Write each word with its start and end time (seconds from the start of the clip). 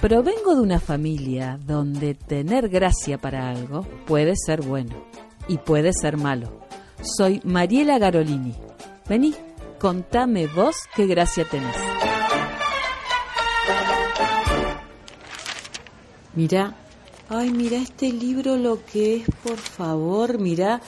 Provengo 0.00 0.54
de 0.54 0.62
una 0.62 0.80
familia 0.80 1.58
donde 1.66 2.14
tener 2.14 2.68
gracia 2.68 3.18
para 3.18 3.50
algo 3.50 3.82
puede 4.06 4.34
ser 4.36 4.62
bueno 4.62 4.94
y 5.48 5.58
puede 5.58 5.92
ser 5.92 6.16
malo. 6.16 6.66
Soy 7.02 7.42
Mariela 7.44 7.98
Garolini. 7.98 8.54
Vení, 9.08 9.34
contame 9.78 10.46
vos 10.46 10.76
qué 10.96 11.06
gracia 11.06 11.44
tenés. 11.44 11.76
Mira, 16.34 16.74
ay, 17.28 17.50
mira 17.50 17.76
este 17.76 18.12
libro 18.12 18.56
lo 18.56 18.84
que 18.84 19.16
es, 19.16 19.26
por 19.42 19.58
favor, 19.58 20.38
mira 20.38 20.80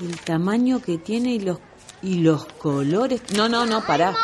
el 0.00 0.18
tamaño 0.20 0.80
que 0.80 0.98
tiene 0.98 1.34
y 1.34 1.40
los 1.40 1.58
y 2.02 2.16
los 2.16 2.44
colores. 2.46 3.22
No, 3.36 3.48
no, 3.48 3.66
no, 3.66 3.84
pará. 3.84 4.14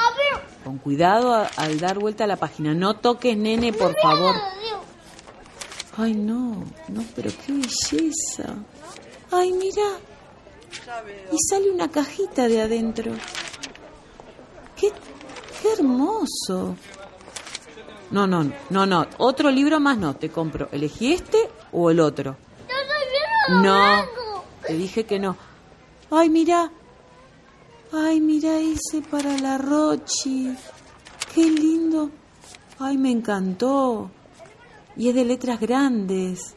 Con 0.65 0.79
cuidado 0.79 1.47
al 1.57 1.79
dar 1.79 1.99
vuelta 1.99 2.25
a 2.25 2.27
la 2.27 2.37
página. 2.37 2.75
No 2.75 2.97
toques, 2.97 3.37
nene, 3.37 3.73
por 3.73 3.95
favor. 4.01 4.35
Ay, 5.97 6.15
no, 6.15 6.65
no, 6.89 7.05
pero 7.15 7.31
qué 7.45 7.53
belleza. 7.53 8.55
Ay, 9.31 9.53
mira. 9.53 9.83
Y 11.33 11.37
sale 11.49 11.71
una 11.71 11.91
cajita 11.91 12.49
de 12.49 12.63
adentro. 12.63 13.13
Qué, 14.77 14.93
qué 15.63 15.73
hermoso. 15.73 16.77
No, 18.11 18.27
no, 18.27 18.51
no, 18.71 18.87
no. 18.87 19.07
Otro 19.19 19.51
libro 19.51 19.81
más 19.81 19.97
no. 19.99 20.15
Te 20.17 20.31
compro. 20.31 20.69
¿Elegí 20.71 21.15
este 21.15 21.49
o 21.73 21.91
el 21.91 22.01
otro? 22.01 22.37
No. 23.49 24.05
Te 24.67 24.75
dije 24.75 25.05
que 25.05 25.19
no. 25.19 25.37
Ay, 26.11 26.29
mira. 26.29 26.71
Ay, 27.93 28.21
mira 28.21 28.59
ese 28.59 29.03
para 29.11 29.39
la 29.39 29.59
Rochi. 29.59 30.55
Qué 31.35 31.45
lindo. 31.51 32.11
Ay, 32.79 32.99
me 32.99 33.11
encantó. 33.11 34.11
Y 34.97 35.09
es 35.09 35.15
de 35.15 35.25
letras 35.25 35.61
grandes. 35.61 36.55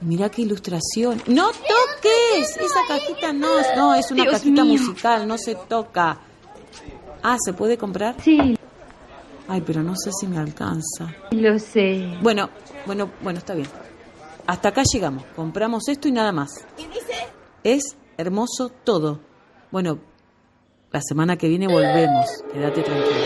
Mira 0.00 0.30
qué 0.30 0.42
ilustración. 0.42 1.22
¡No 1.26 1.48
toques! 1.48 2.56
Esa 2.56 2.80
cajita 2.88 3.32
no, 3.32 3.48
no, 3.76 3.94
es 3.94 4.10
una 4.10 4.24
cajita 4.24 4.64
musical, 4.64 5.28
no 5.28 5.36
se 5.36 5.54
toca. 5.54 6.18
Ah, 7.22 7.36
¿se 7.38 7.52
puede 7.52 7.76
comprar? 7.76 8.16
Sí. 8.22 8.56
Ay, 9.46 9.60
pero 9.60 9.82
no 9.82 9.94
sé 9.96 10.10
si 10.18 10.26
me 10.26 10.38
alcanza. 10.38 11.14
Lo 11.32 11.58
sé. 11.58 12.16
Bueno, 12.22 12.48
bueno, 12.86 13.10
bueno, 13.20 13.38
está 13.38 13.54
bien. 13.54 13.68
Hasta 14.46 14.70
acá 14.70 14.82
llegamos. 14.90 15.24
Compramos 15.36 15.86
esto 15.88 16.08
y 16.08 16.12
nada 16.12 16.32
más. 16.32 16.64
¿Qué 16.76 16.88
dice? 16.88 17.26
Es 17.62 17.96
hermoso 18.16 18.70
todo. 18.70 19.20
Bueno, 19.70 19.98
la 20.90 21.00
semana 21.00 21.36
que 21.36 21.48
viene 21.48 21.68
volvemos. 21.68 22.26
Quédate 22.52 22.82
tranquilo. 22.82 23.20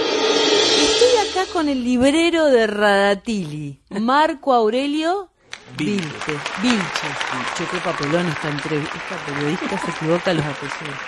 Estoy 0.83 1.31
acá 1.31 1.53
con 1.53 1.69
el 1.69 1.83
librero 1.83 2.47
de 2.47 2.67
Radatili, 2.67 3.81
Marco 3.91 4.53
Aurelio 4.53 5.31
Vilte. 5.77 6.33
Vilche. 6.63 7.09
Che, 7.57 7.65
qué 7.67 7.79
papelón 7.79 8.27
esta 8.29 8.51
entrevista. 8.51 8.97
Esta 8.97 9.17
periodista 9.27 9.79
se 9.79 9.91
equivoca 9.91 10.35
los 10.35 10.45
apellidos. 10.45 10.99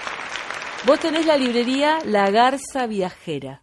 Vos 0.87 1.01
tenés 1.01 1.27
la 1.27 1.37
librería 1.37 1.99
La 2.05 2.31
Garza 2.31 2.87
Viajera. 2.87 3.63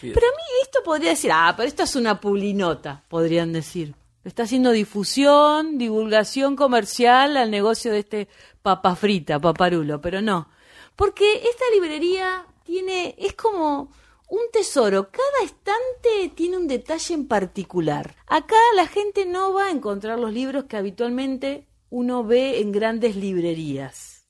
Pero 0.00 0.26
a 0.26 0.36
mí 0.36 0.42
esto 0.62 0.80
podría 0.84 1.10
decir, 1.10 1.30
ah, 1.32 1.54
pero 1.56 1.66
esto 1.66 1.84
es 1.84 1.96
una 1.96 2.20
pulinota, 2.20 3.02
podrían 3.08 3.52
decir. 3.52 3.94
Está 4.22 4.42
haciendo 4.42 4.70
difusión, 4.70 5.78
divulgación 5.78 6.56
comercial 6.56 7.36
al 7.36 7.50
negocio 7.50 7.92
de 7.92 8.00
este 8.00 8.28
papa 8.62 8.96
frita, 8.96 9.38
paparulo, 9.38 10.00
pero 10.00 10.20
no. 10.20 10.48
Porque 10.96 11.36
esta 11.36 11.64
librería 11.72 12.46
tiene, 12.64 13.14
es 13.18 13.34
como 13.34 13.90
un 14.28 14.40
tesoro. 14.52 15.10
Cada 15.10 15.44
estante 15.44 16.32
tiene 16.34 16.56
un 16.56 16.68
detalle 16.68 17.14
en 17.14 17.26
particular. 17.26 18.16
Acá 18.26 18.56
la 18.76 18.86
gente 18.86 19.26
no 19.26 19.52
va 19.52 19.66
a 19.66 19.70
encontrar 19.70 20.18
los 20.18 20.32
libros 20.32 20.64
que 20.64 20.76
habitualmente 20.76 21.66
uno 21.90 22.24
ve 22.24 22.60
en 22.60 22.72
grandes 22.72 23.16
librerías. 23.16 24.26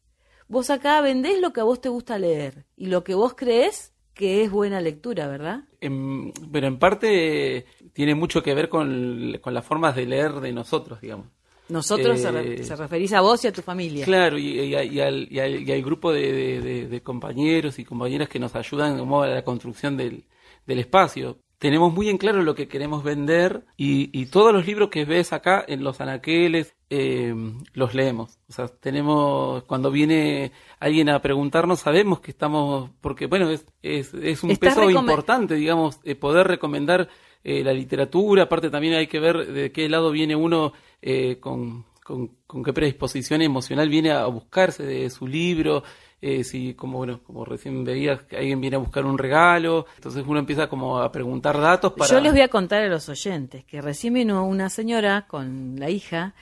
Vos 0.48 0.70
acá 0.70 1.00
vendés 1.00 1.40
lo 1.40 1.52
que 1.52 1.60
a 1.60 1.64
vos 1.64 1.80
te 1.80 1.88
gusta 1.88 2.18
leer 2.18 2.66
y 2.76 2.86
lo 2.86 3.02
que 3.02 3.14
vos 3.14 3.34
crees 3.34 3.92
que 4.12 4.44
es 4.44 4.50
buena 4.50 4.80
lectura, 4.80 5.26
¿verdad? 5.26 5.64
Pero 5.80 6.66
en 6.66 6.78
parte 6.78 7.66
tiene 7.92 8.14
mucho 8.14 8.42
que 8.42 8.54
ver 8.54 8.68
con 8.68 9.32
las 9.32 9.64
formas 9.64 9.96
de 9.96 10.06
leer 10.06 10.34
de 10.34 10.52
nosotros, 10.52 11.00
digamos. 11.00 11.28
Nosotros 11.68 12.20
se, 12.20 12.30
re- 12.30 12.54
Eh, 12.60 12.64
se 12.64 12.76
referís 12.76 13.12
a 13.14 13.20
vos 13.22 13.42
y 13.44 13.48
a 13.48 13.52
tu 13.52 13.62
familia. 13.62 14.04
Claro, 14.04 14.36
y, 14.38 14.60
y- 14.60 14.74
y 14.74 14.74
al, 15.00 15.32
y 15.32 15.38
al- 15.40 15.62
y 15.68 15.72
al 15.72 15.82
grupo 15.82 16.12
de, 16.12 16.32
de- 16.32 16.60
de- 16.60 16.88
de 16.88 17.02
compañeros 17.02 17.78
y 17.78 17.84
compañeras 17.84 18.28
que 18.28 18.38
nos 18.38 18.54
ayudan 18.54 18.98
como 18.98 19.22
a 19.22 19.28
la 19.28 19.42
construcción 19.44 19.96
del, 19.96 20.24
del 20.66 20.78
espacio. 20.80 21.38
Tenemos 21.58 21.92
muy 21.92 22.08
en 22.08 22.18
claro 22.18 22.42
lo 22.42 22.54
que 22.54 22.68
queremos 22.68 23.02
vender 23.04 23.64
y, 23.76 24.10
y 24.18 24.26
todos 24.26 24.52
los 24.52 24.66
libros 24.66 24.90
que 24.90 25.04
ves 25.04 25.32
acá 25.32 25.64
en 25.66 25.82
los 25.82 26.00
anaqueles 26.00 26.74
eh, 26.90 27.34
los 27.72 27.94
leemos. 27.94 28.38
O 28.48 28.52
sea, 28.52 28.68
tenemos, 28.68 29.62
cuando 29.64 29.90
viene 29.90 30.52
alguien 30.78 31.08
a 31.08 31.22
preguntarnos, 31.22 31.80
sabemos 31.80 32.20
que 32.20 32.32
estamos, 32.32 32.90
porque 33.00 33.26
bueno, 33.26 33.50
es, 33.50 33.64
es, 33.82 34.12
es 34.14 34.42
un 34.42 34.56
peso 34.56 34.90
importante, 34.90 35.54
digamos, 35.54 36.00
eh, 36.04 36.14
poder 36.14 36.46
recomendar 36.46 37.08
eh, 37.42 37.64
la 37.64 37.72
literatura. 37.72 38.44
Aparte 38.44 38.70
también 38.70 38.94
hay 38.94 39.06
que 39.06 39.20
ver 39.20 39.52
de 39.52 39.72
qué 39.72 39.88
lado 39.88 40.10
viene 40.10 40.36
uno 40.36 40.72
eh, 41.02 41.38
con, 41.40 41.86
con, 42.02 42.32
con 42.46 42.62
qué 42.62 42.72
predisposición 42.72 43.42
emocional 43.42 43.88
viene 43.88 44.10
a 44.12 44.26
buscarse 44.26 44.82
de 44.82 45.08
su 45.10 45.26
libro, 45.26 45.82
eh, 46.26 46.42
si 46.42 46.72
como 46.72 46.96
bueno, 46.96 47.20
como 47.22 47.44
recién 47.44 47.84
veías 47.84 48.22
que 48.22 48.38
alguien 48.38 48.58
viene 48.58 48.76
a 48.76 48.78
buscar 48.78 49.04
un 49.04 49.18
regalo, 49.18 49.84
entonces 49.96 50.24
uno 50.26 50.38
empieza 50.38 50.68
como 50.68 50.98
a 50.98 51.12
preguntar 51.12 51.60
datos 51.60 51.92
para 51.92 52.10
Yo 52.10 52.18
les 52.18 52.32
voy 52.32 52.40
a 52.40 52.48
contar 52.48 52.82
a 52.82 52.88
los 52.88 53.10
oyentes 53.10 53.62
que 53.66 53.82
recién 53.82 54.14
vino 54.14 54.46
una 54.46 54.70
señora 54.70 55.26
con 55.28 55.76
la 55.78 55.90
hija 55.90 56.34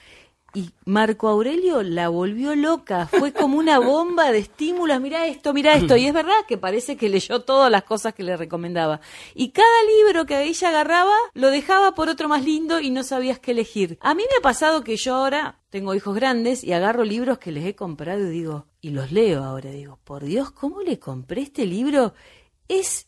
y 0.54 0.70
Marco 0.84 1.28
Aurelio 1.28 1.82
la 1.82 2.10
volvió 2.10 2.54
loca. 2.54 3.09
Fue 3.09 3.32
como 3.32 3.59
una 3.59 3.78
bomba 3.78 4.31
de 4.31 4.38
estímulos. 4.38 5.00
Mira 5.00 5.26
esto, 5.26 5.54
mira 5.54 5.75
esto. 5.75 5.97
Y 5.97 6.06
es 6.06 6.12
verdad 6.12 6.44
que 6.47 6.59
parece 6.59 6.97
que 6.97 7.09
leyó 7.09 7.41
todas 7.41 7.70
las 7.70 7.84
cosas 7.84 8.14
que 8.14 8.22
le 8.22 8.37
recomendaba. 8.37 9.00
Y 9.34 9.50
cada 9.50 9.66
libro 9.99 10.26
que 10.26 10.43
ella 10.43 10.69
agarraba 10.69 11.14
lo 11.34 11.50
dejaba 11.50 11.94
por 11.94 12.09
otro 12.09 12.28
más 12.28 12.44
lindo 12.44 12.81
y 12.81 12.91
no 12.91 13.03
sabías 13.03 13.38
qué 13.38 13.53
elegir. 13.53 13.99
A 14.03 14.14
mí 14.14 14.22
me 14.31 14.37
ha 14.38 14.43
pasado 14.43 14.84
que 14.84 14.97
yo 14.97 15.14
ahora 15.14 15.59
tengo 15.70 15.94
hijos 15.94 16.14
grandes 16.14 16.62
y 16.62 16.72
agarro 16.72 17.03
libros 17.03 17.38
que 17.38 17.50
les 17.50 17.64
he 17.64 17.75
comprado 17.75 18.26
y 18.26 18.31
digo, 18.31 18.66
y 18.82 18.91
los 18.91 19.12
leo 19.12 19.43
ahora. 19.43 19.70
Digo, 19.70 19.98
por 20.04 20.25
Dios, 20.25 20.50
¿cómo 20.50 20.82
le 20.82 20.98
compré 20.98 21.43
este 21.43 21.65
libro? 21.65 22.12
Es 22.69 23.06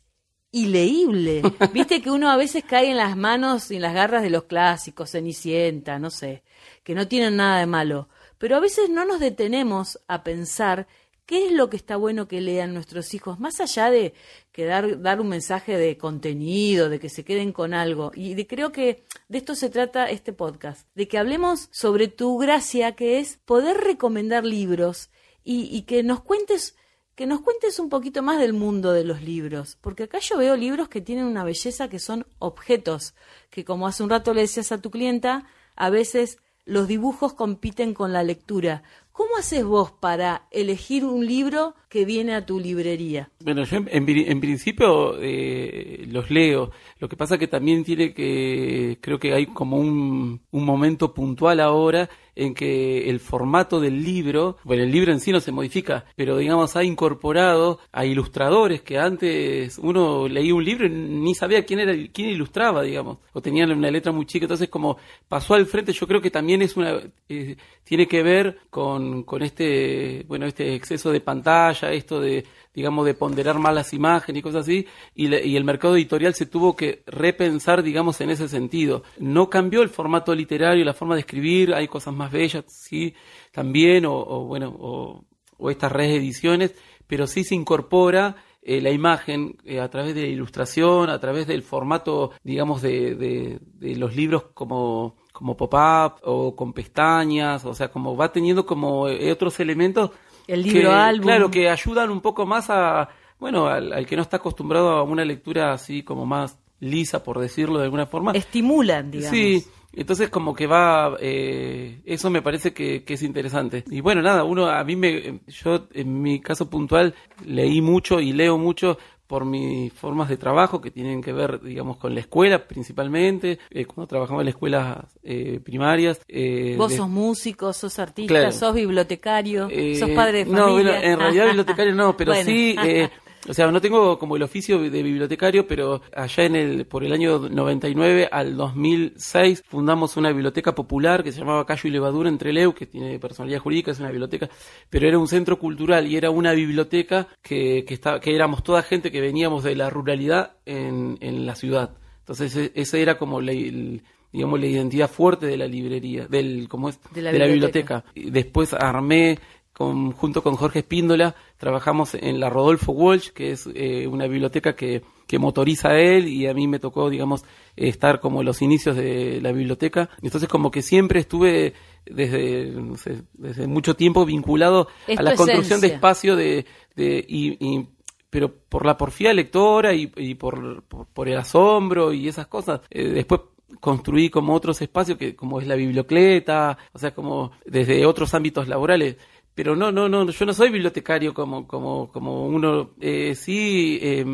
ileíble. 0.52 1.42
Viste 1.74 2.00
que 2.00 2.10
uno 2.10 2.30
a 2.30 2.36
veces 2.36 2.64
cae 2.64 2.90
en 2.90 2.96
las 2.96 3.16
manos 3.16 3.70
y 3.70 3.76
en 3.76 3.82
las 3.82 3.92
garras 3.92 4.22
de 4.22 4.30
los 4.30 4.44
clásicos, 4.44 5.10
Cenicienta, 5.10 5.98
no 5.98 6.10
sé, 6.10 6.44
que 6.84 6.94
no 6.94 7.08
tienen 7.08 7.36
nada 7.36 7.58
de 7.58 7.66
malo. 7.66 8.08
Pero 8.38 8.56
a 8.56 8.60
veces 8.60 8.88
no 8.88 9.04
nos 9.04 9.18
detenemos 9.18 9.98
a 10.06 10.22
pensar 10.22 10.86
qué 11.26 11.46
es 11.46 11.52
lo 11.52 11.70
que 11.70 11.76
está 11.76 11.96
bueno 11.96 12.28
que 12.28 12.40
lean 12.40 12.72
nuestros 12.72 13.12
hijos, 13.14 13.40
más 13.40 13.58
allá 13.60 13.90
de 13.90 14.14
que 14.52 14.66
dar, 14.66 15.00
dar 15.00 15.20
un 15.20 15.28
mensaje 15.28 15.76
de 15.76 15.96
contenido, 15.98 16.88
de 16.88 17.00
que 17.00 17.08
se 17.08 17.24
queden 17.24 17.52
con 17.52 17.74
algo. 17.74 18.12
Y 18.14 18.34
de, 18.34 18.46
creo 18.46 18.70
que 18.70 19.02
de 19.28 19.38
esto 19.38 19.56
se 19.56 19.70
trata 19.70 20.08
este 20.08 20.32
podcast, 20.32 20.86
de 20.94 21.08
que 21.08 21.18
hablemos 21.18 21.68
sobre 21.72 22.06
tu 22.06 22.38
gracia, 22.38 22.94
que 22.94 23.18
es 23.18 23.38
poder 23.44 23.78
recomendar 23.78 24.44
libros 24.44 25.10
y, 25.44 25.68
y 25.76 25.82
que 25.82 26.02
nos 26.02 26.20
cuentes 26.20 26.76
que 27.14 27.26
nos 27.26 27.42
cuentes 27.42 27.78
un 27.78 27.90
poquito 27.90 28.24
más 28.24 28.40
del 28.40 28.54
mundo 28.54 28.90
de 28.92 29.04
los 29.04 29.22
libros, 29.22 29.78
porque 29.80 30.02
acá 30.02 30.18
yo 30.18 30.36
veo 30.36 30.56
libros 30.56 30.88
que 30.88 31.00
tienen 31.00 31.26
una 31.26 31.44
belleza 31.44 31.88
que 31.88 32.00
son 32.00 32.26
objetos, 32.40 33.14
que 33.50 33.64
como 33.64 33.86
hace 33.86 34.02
un 34.02 34.10
rato 34.10 34.34
le 34.34 34.40
decías 34.40 34.72
a 34.72 34.82
tu 34.82 34.90
clienta, 34.90 35.46
a 35.76 35.90
veces 35.90 36.38
los 36.64 36.88
dibujos 36.88 37.34
compiten 37.34 37.94
con 37.94 38.12
la 38.12 38.24
lectura. 38.24 38.82
¿Cómo 39.12 39.36
haces 39.38 39.64
vos 39.64 39.92
para 39.92 40.48
elegir 40.50 41.04
un 41.04 41.24
libro 41.24 41.76
que 41.88 42.04
viene 42.04 42.34
a 42.34 42.46
tu 42.46 42.58
librería? 42.58 43.30
Bueno, 43.44 43.62
yo 43.62 43.76
en, 43.76 43.88
en 43.92 44.06
pri- 44.06 44.24
en 44.26 44.40
principio 44.40 45.16
eh, 45.20 46.06
los 46.08 46.32
leo. 46.32 46.72
Lo 46.98 47.08
que 47.08 47.16
pasa 47.16 47.38
que 47.38 47.46
también 47.46 47.84
tiene 47.84 48.12
que, 48.12 48.98
creo 49.00 49.20
que 49.20 49.34
hay 49.34 49.46
como 49.46 49.76
un, 49.76 50.40
un 50.50 50.64
momento 50.64 51.14
puntual 51.14 51.60
ahora 51.60 52.10
en 52.36 52.54
que 52.54 53.08
el 53.08 53.20
formato 53.20 53.80
del 53.80 54.02
libro, 54.02 54.58
bueno, 54.64 54.82
el 54.82 54.90
libro 54.90 55.12
en 55.12 55.20
sí 55.20 55.32
no 55.32 55.40
se 55.40 55.52
modifica, 55.52 56.04
pero 56.16 56.36
digamos 56.36 56.76
ha 56.76 56.84
incorporado 56.84 57.80
a 57.92 58.04
ilustradores 58.04 58.82
que 58.82 58.98
antes 58.98 59.78
uno 59.78 60.28
leía 60.28 60.54
un 60.54 60.64
libro 60.64 60.86
y 60.86 60.90
ni 60.90 61.34
sabía 61.34 61.64
quién 61.64 61.80
era, 61.80 61.92
quién 62.12 62.28
ilustraba, 62.28 62.82
digamos, 62.82 63.18
o 63.32 63.40
tenían 63.40 63.70
una 63.72 63.90
letra 63.90 64.12
muy 64.12 64.26
chica, 64.26 64.44
entonces 64.44 64.68
como 64.68 64.98
pasó 65.28 65.54
al 65.54 65.66
frente, 65.66 65.92
yo 65.92 66.06
creo 66.06 66.20
que 66.20 66.30
también 66.30 66.62
es 66.62 66.76
una, 66.76 67.00
eh, 67.28 67.56
tiene 67.84 68.06
que 68.06 68.22
ver 68.22 68.58
con, 68.70 69.22
con 69.24 69.42
este, 69.42 70.24
bueno, 70.26 70.46
este 70.46 70.74
exceso 70.74 71.12
de 71.12 71.20
pantalla, 71.20 71.92
esto 71.92 72.20
de, 72.20 72.44
digamos, 72.74 73.06
de 73.06 73.14
ponderar 73.14 73.58
más 73.58 73.74
las 73.74 73.92
imágenes 73.92 74.40
y 74.40 74.42
cosas 74.42 74.62
así, 74.62 74.86
y, 75.14 75.34
y 75.34 75.56
el 75.56 75.64
mercado 75.64 75.96
editorial 75.96 76.34
se 76.34 76.46
tuvo 76.46 76.74
que 76.74 77.02
repensar, 77.06 77.82
digamos, 77.82 78.20
en 78.20 78.30
ese 78.30 78.48
sentido. 78.48 79.02
No 79.18 79.48
cambió 79.48 79.82
el 79.82 79.88
formato 79.88 80.34
literario, 80.34 80.84
la 80.84 80.94
forma 80.94 81.14
de 81.14 81.20
escribir, 81.20 81.74
hay 81.74 81.88
cosas 81.88 82.14
más 82.14 82.32
bellas, 82.32 82.64
sí, 82.68 83.14
también, 83.52 84.06
o, 84.06 84.14
o, 84.14 84.44
bueno, 84.46 84.74
o, 84.78 85.24
o 85.56 85.70
estas 85.70 85.92
reediciones, 85.92 86.74
pero 87.06 87.26
sí 87.26 87.44
se 87.44 87.54
incorpora 87.54 88.36
eh, 88.62 88.80
la 88.80 88.90
imagen 88.90 89.56
eh, 89.64 89.80
a 89.80 89.88
través 89.90 90.14
de 90.14 90.22
la 90.22 90.28
ilustración, 90.28 91.10
a 91.10 91.20
través 91.20 91.46
del 91.46 91.62
formato, 91.62 92.32
digamos, 92.42 92.80
de, 92.82 93.14
de, 93.14 93.58
de 93.78 93.96
los 93.96 94.16
libros 94.16 94.44
como 94.54 95.16
como 95.34 95.56
pop-up 95.56 96.20
o 96.22 96.54
con 96.54 96.72
pestañas, 96.72 97.64
o 97.64 97.74
sea, 97.74 97.88
como 97.88 98.16
va 98.16 98.30
teniendo 98.30 98.64
como 98.64 99.08
eh, 99.08 99.32
otros 99.32 99.58
elementos 99.58 100.12
el 100.46 100.62
libro 100.62 100.90
que, 100.90 100.94
álbum. 100.94 101.26
claro, 101.26 101.50
que 101.50 101.68
ayudan 101.68 102.10
un 102.10 102.20
poco 102.20 102.46
más 102.46 102.70
a, 102.70 103.08
bueno, 103.38 103.66
al, 103.66 103.92
al, 103.92 104.06
que 104.06 104.16
no 104.16 104.22
está 104.22 104.38
acostumbrado 104.38 104.90
a 104.90 105.02
una 105.02 105.24
lectura 105.24 105.72
así 105.72 106.02
como 106.02 106.26
más 106.26 106.58
lisa, 106.80 107.22
por 107.22 107.40
decirlo 107.40 107.78
de 107.78 107.84
alguna 107.84 108.06
forma. 108.06 108.32
Estimulan, 108.32 109.10
digamos. 109.10 109.36
Sí, 109.36 109.64
entonces 109.92 110.28
como 110.28 110.54
que 110.54 110.66
va, 110.66 111.16
eh, 111.20 112.00
eso 112.04 112.30
me 112.30 112.42
parece 112.42 112.72
que, 112.72 113.04
que, 113.04 113.14
es 113.14 113.22
interesante. 113.22 113.84
Y 113.90 114.00
bueno, 114.00 114.22
nada, 114.22 114.44
uno, 114.44 114.66
a 114.66 114.82
mí 114.84 114.96
me, 114.96 115.40
yo 115.46 115.86
en 115.92 116.20
mi 116.20 116.40
caso 116.40 116.68
puntual 116.68 117.14
leí 117.44 117.80
mucho 117.80 118.20
y 118.20 118.32
leo 118.32 118.58
mucho 118.58 118.98
por 119.26 119.44
mis 119.44 119.92
formas 119.92 120.28
de 120.28 120.36
trabajo 120.36 120.80
que 120.80 120.90
tienen 120.90 121.22
que 121.22 121.32
ver, 121.32 121.60
digamos, 121.60 121.96
con 121.96 122.14
la 122.14 122.20
escuela 122.20 122.66
principalmente, 122.66 123.58
eh, 123.70 123.84
cuando 123.86 124.06
trabajaba 124.06 124.40
en 124.42 124.46
las 124.46 124.54
escuelas 124.54 124.98
eh, 125.22 125.60
primarias. 125.64 126.20
Eh, 126.28 126.74
Vos 126.76 126.94
sos 126.94 127.08
músico, 127.08 127.72
sos 127.72 127.98
artista, 127.98 128.34
claro. 128.34 128.52
sos 128.52 128.74
bibliotecario, 128.74 129.68
sos 129.98 130.10
padre 130.10 130.38
de 130.38 130.44
familia. 130.44 130.66
No, 130.66 130.72
bueno, 130.72 130.92
en 130.92 131.18
realidad 131.18 131.46
bibliotecario 131.46 131.94
no, 131.94 132.16
pero 132.16 132.32
bueno. 132.32 132.46
sí... 132.46 132.76
O 133.48 133.52
sea, 133.52 133.70
no 133.70 133.80
tengo 133.80 134.18
como 134.18 134.36
el 134.36 134.42
oficio 134.42 134.78
de 134.78 135.02
bibliotecario, 135.02 135.66
pero 135.66 136.00
allá 136.14 136.44
en 136.44 136.56
el, 136.56 136.86
por 136.86 137.04
el 137.04 137.12
año 137.12 137.38
99 137.38 138.28
al 138.30 138.56
2006 138.56 139.64
fundamos 139.66 140.16
una 140.16 140.30
biblioteca 140.30 140.74
popular 140.74 141.22
que 141.22 141.32
se 141.32 141.40
llamaba 141.40 141.66
Cayo 141.66 141.88
y 141.88 141.92
Levadura 141.92 142.28
en 142.28 142.38
Treleu, 142.38 142.72
que 142.74 142.86
tiene 142.86 143.18
personalidad 143.18 143.60
jurídica, 143.60 143.90
es 143.90 144.00
una 144.00 144.10
biblioteca, 144.10 144.48
pero 144.88 145.06
era 145.06 145.18
un 145.18 145.28
centro 145.28 145.58
cultural 145.58 146.06
y 146.06 146.16
era 146.16 146.30
una 146.30 146.52
biblioteca 146.52 147.28
que, 147.42 147.84
que, 147.86 147.94
estaba, 147.94 148.20
que 148.20 148.34
éramos 148.34 148.62
toda 148.62 148.82
gente 148.82 149.12
que 149.12 149.20
veníamos 149.20 149.62
de 149.62 149.76
la 149.76 149.90
ruralidad 149.90 150.56
en, 150.64 151.18
en 151.20 151.44
la 151.44 151.54
ciudad. 151.54 151.90
Entonces, 152.20 152.70
esa 152.74 152.96
era 152.96 153.18
como 153.18 153.42
la, 153.42 153.52
el, 153.52 154.02
digamos, 154.32 154.58
la 154.58 154.66
identidad 154.66 155.10
fuerte 155.10 155.46
de 155.46 155.56
la 155.56 155.66
librería, 155.66 156.26
del, 156.26 156.66
como 156.68 156.88
es, 156.88 156.98
de 157.12 157.22
la 157.22 157.30
de 157.30 157.38
biblioteca. 157.46 157.94
La 157.94 158.12
biblioteca. 158.14 158.40
Después 158.40 158.72
armé 158.72 159.38
con, 159.74 160.12
junto 160.12 160.42
con 160.42 160.54
Jorge 160.54 160.78
Espíndola, 160.78 161.34
trabajamos 161.58 162.14
en 162.14 162.38
la 162.38 162.48
Rodolfo 162.48 162.92
Walsh, 162.92 163.30
que 163.30 163.50
es 163.50 163.68
eh, 163.74 164.06
una 164.06 164.26
biblioteca 164.28 164.74
que, 164.76 165.02
que 165.26 165.38
motoriza 165.40 165.90
a 165.90 166.00
él 166.00 166.28
y 166.28 166.46
a 166.46 166.54
mí 166.54 166.68
me 166.68 166.78
tocó, 166.78 167.10
digamos, 167.10 167.44
estar 167.76 168.20
como 168.20 168.40
en 168.40 168.46
los 168.46 168.62
inicios 168.62 168.96
de 168.96 169.40
la 169.42 169.50
biblioteca. 169.50 170.08
Entonces 170.22 170.48
como 170.48 170.70
que 170.70 170.80
siempre 170.80 171.18
estuve 171.20 171.74
desde, 172.06 172.66
no 172.70 172.96
sé, 172.96 173.22
desde 173.32 173.66
mucho 173.66 173.94
tiempo 173.94 174.24
vinculado 174.24 174.88
es 175.08 175.18
a 175.18 175.22
la 175.22 175.34
construcción 175.34 175.78
esencia. 175.78 175.88
de 175.88 175.94
espacio 175.94 176.36
de, 176.36 176.66
de 176.94 177.24
y, 177.26 177.56
y, 177.58 177.88
pero 178.30 178.54
por 178.54 178.86
la 178.86 178.96
porfía 178.96 179.32
lectora 179.32 179.92
y, 179.92 180.12
y 180.16 180.36
por, 180.36 180.84
por, 180.84 181.06
por, 181.06 181.28
el 181.28 181.36
asombro 181.36 182.12
y 182.12 182.28
esas 182.28 182.46
cosas. 182.46 182.80
Eh, 182.90 183.08
después 183.08 183.40
construí 183.80 184.30
como 184.30 184.54
otros 184.54 184.80
espacios 184.82 185.18
que 185.18 185.34
como 185.34 185.60
es 185.60 185.66
la 185.66 185.74
bibliocleta, 185.74 186.78
o 186.92 186.98
sea, 186.98 187.14
como 187.14 187.52
desde 187.64 188.06
otros 188.06 188.34
ámbitos 188.34 188.68
laborales 188.68 189.16
pero 189.54 189.76
no, 189.76 189.92
no, 189.92 190.08
no, 190.08 190.28
yo 190.28 190.46
no 190.46 190.52
soy 190.52 190.70
bibliotecario 190.70 191.32
como, 191.32 191.66
como, 191.66 192.10
como 192.10 192.46
uno, 192.46 192.90
eh, 193.00 193.34
sí, 193.34 193.98
eh, 194.02 194.24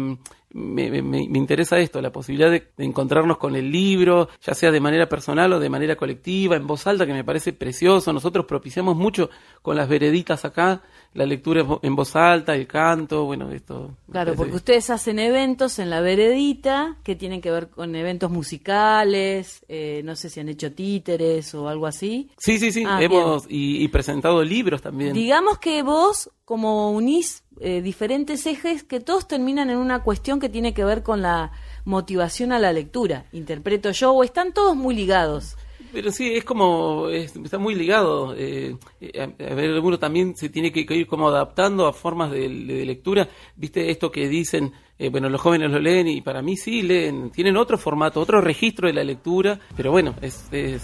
me, 0.53 0.91
me, 0.91 1.03
me, 1.03 1.39
interesa 1.39 1.79
esto, 1.79 2.01
la 2.01 2.11
posibilidad 2.11 2.51
de, 2.51 2.73
de, 2.77 2.85
encontrarnos 2.85 3.39
con 3.39 3.55
el 3.55 3.71
libro, 3.71 4.29
ya 4.43 4.55
sea 4.55 4.71
de 4.71 4.81
manera 4.81 5.09
personal 5.09 5.53
o 5.53 5.61
de 5.61 5.71
manera 5.71 5.97
colectiva, 5.97 6.57
en 6.57 6.67
voz 6.67 6.87
alta, 6.87 7.07
que 7.07 7.13
me 7.13 7.25
parece 7.25 7.53
precioso. 7.53 8.13
Nosotros 8.13 8.47
propiciamos 8.47 8.97
mucho 8.97 9.31
con 9.63 9.77
las 9.77 9.89
vereditas 9.89 10.45
acá, 10.45 10.83
la 11.15 11.27
lectura 11.27 11.65
en 11.83 11.97
voz 11.97 12.15
alta, 12.17 12.55
el 12.55 12.67
canto, 12.67 13.25
bueno, 13.25 13.51
esto. 13.51 13.97
Claro, 14.11 14.35
porque 14.35 14.55
ustedes 14.55 14.91
hacen 14.91 15.19
eventos 15.19 15.79
en 15.79 15.91
la 15.91 16.01
veredita 16.01 16.97
que 17.03 17.17
tienen 17.17 17.41
que 17.41 17.51
ver 17.51 17.69
con 17.69 17.95
eventos 17.95 18.31
musicales, 18.31 19.65
eh, 19.69 20.03
no 20.05 20.17
sé 20.17 20.31
si 20.31 20.41
han 20.41 20.49
hecho 20.49 20.73
títeres 20.73 21.55
o 21.55 21.69
algo 21.69 21.87
así. 21.87 22.31
Sí, 22.39 22.59
sí, 22.59 22.73
sí, 22.73 22.85
ah, 22.87 23.03
hemos 23.03 23.47
y, 23.49 23.83
y, 23.83 23.89
presentado 23.89 24.43
libros 24.45 24.83
también. 24.83 25.13
Digamos 25.13 25.59
que 25.59 25.83
vos, 25.83 26.31
como 26.51 26.91
unís 26.91 27.45
eh, 27.61 27.81
diferentes 27.81 28.45
ejes 28.45 28.83
que 28.83 28.99
todos 28.99 29.29
terminan 29.29 29.71
en 29.71 29.77
una 29.77 30.03
cuestión 30.03 30.41
que 30.41 30.49
tiene 30.49 30.75
que 30.75 30.85
ver 30.85 31.05
con 31.05 31.23
la 31.23 31.53
motivación 31.85 32.51
a 32.51 32.59
la 32.59 32.73
lectura, 32.73 33.27
interpreto 33.31 33.93
yo, 33.93 34.11
o 34.11 34.25
están 34.25 34.53
todos 34.53 34.75
muy 34.75 34.97
ligados. 34.97 35.57
Pero 35.93 36.11
sí, 36.11 36.35
es 36.35 36.43
como, 36.43 37.09
es, 37.09 37.37
está 37.37 37.59
muy 37.59 37.77
ligado. 37.77 38.35
Eh, 38.37 38.77
a, 39.17 39.23
a, 39.23 39.55
ver, 39.55 39.79
uno 39.79 40.01
también 40.01 40.35
se 40.35 40.49
tiene 40.49 40.73
que 40.73 40.81
ir 40.93 41.07
como 41.07 41.29
adaptando 41.29 41.87
a 41.87 41.93
formas 41.93 42.33
de, 42.33 42.49
de 42.49 42.85
lectura. 42.85 43.29
Viste 43.55 43.89
esto 43.89 44.11
que 44.11 44.29
dicen, 44.29 44.73
eh, 44.99 45.09
bueno, 45.09 45.29
los 45.29 45.41
jóvenes 45.41 45.71
lo 45.71 45.79
leen 45.79 46.09
y 46.09 46.21
para 46.21 46.43
mí 46.43 46.57
sí 46.57 46.83
leen, 46.83 47.31
tienen 47.31 47.57
otro 47.57 47.79
formato, 47.79 48.21
otro 48.21 48.41
registro 48.41 48.89
de 48.89 48.95
la 48.95 49.05
lectura, 49.05 49.61
pero 49.77 49.93
bueno, 49.93 50.17
es, 50.21 50.49
es 50.51 50.83